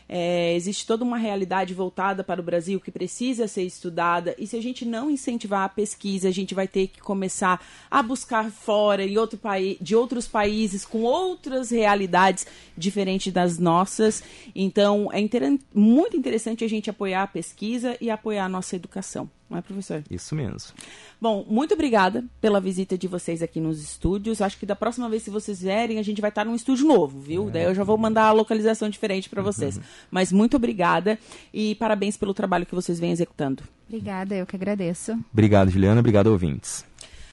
É, 0.08 0.54
existe 0.54 0.86
toda 0.86 1.04
uma 1.04 1.16
realidade 1.16 1.72
voltada 1.72 2.22
para 2.22 2.40
o 2.40 2.44
Brasil 2.44 2.80
que 2.80 2.90
precisa 2.90 3.48
ser 3.48 3.62
estudada, 3.62 4.34
e 4.38 4.46
se 4.46 4.56
a 4.56 4.62
gente 4.62 4.84
não 4.84 5.10
incentivar 5.10 5.64
a 5.64 5.68
pesquisa, 5.68 6.28
a 6.28 6.32
gente 6.32 6.54
vai 6.54 6.68
ter 6.68 6.88
que 6.88 7.00
começar 7.00 7.64
a 7.90 8.02
buscar 8.02 8.50
fora 8.50 9.04
em 9.04 9.16
outro 9.16 9.38
país, 9.38 9.76
de 9.80 9.96
outros 9.96 10.26
países 10.26 10.84
com 10.84 11.02
outras 11.02 11.70
realidades 11.70 12.46
diferentes 12.76 13.32
das 13.32 13.58
nossas. 13.58 14.22
Então, 14.54 15.08
é 15.12 15.20
inter 15.20 15.58
muito 15.74 16.16
interessante 16.16 16.64
a 16.64 16.68
gente 16.68 16.90
apoiar 16.90 17.22
a 17.22 17.26
pesquisa 17.26 17.96
e 18.00 18.10
apoiar 18.10 18.44
a 18.44 18.48
nossa 18.48 18.76
educação. 18.76 19.28
Não 19.54 19.58
é, 19.60 19.62
professor? 19.62 20.02
Isso 20.10 20.34
mesmo. 20.34 20.58
Bom, 21.20 21.46
muito 21.48 21.74
obrigada 21.74 22.24
pela 22.40 22.60
visita 22.60 22.98
de 22.98 23.06
vocês 23.06 23.40
aqui 23.40 23.60
nos 23.60 23.80
estúdios. 23.80 24.42
Acho 24.42 24.58
que 24.58 24.66
da 24.66 24.74
próxima 24.74 25.08
vez, 25.08 25.22
se 25.22 25.30
vocês 25.30 25.60
vierem, 25.60 26.00
a 26.00 26.02
gente 26.02 26.20
vai 26.20 26.30
estar 26.30 26.44
num 26.44 26.56
estúdio 26.56 26.84
novo, 26.84 27.20
viu? 27.20 27.48
É. 27.48 27.52
Daí 27.52 27.62
eu 27.62 27.74
já 27.74 27.84
vou 27.84 27.96
mandar 27.96 28.24
a 28.24 28.32
localização 28.32 28.90
diferente 28.90 29.30
para 29.30 29.42
vocês. 29.42 29.76
Uhum. 29.76 29.82
Mas 30.10 30.32
muito 30.32 30.56
obrigada 30.56 31.16
e 31.52 31.76
parabéns 31.76 32.16
pelo 32.16 32.34
trabalho 32.34 32.66
que 32.66 32.74
vocês 32.74 32.98
vêm 32.98 33.12
executando. 33.12 33.62
Obrigada, 33.86 34.34
eu 34.34 34.44
que 34.44 34.56
agradeço. 34.56 35.16
Obrigado, 35.32 35.70
Juliana. 35.70 36.00
Obrigado, 36.00 36.26
ouvintes. 36.26 36.84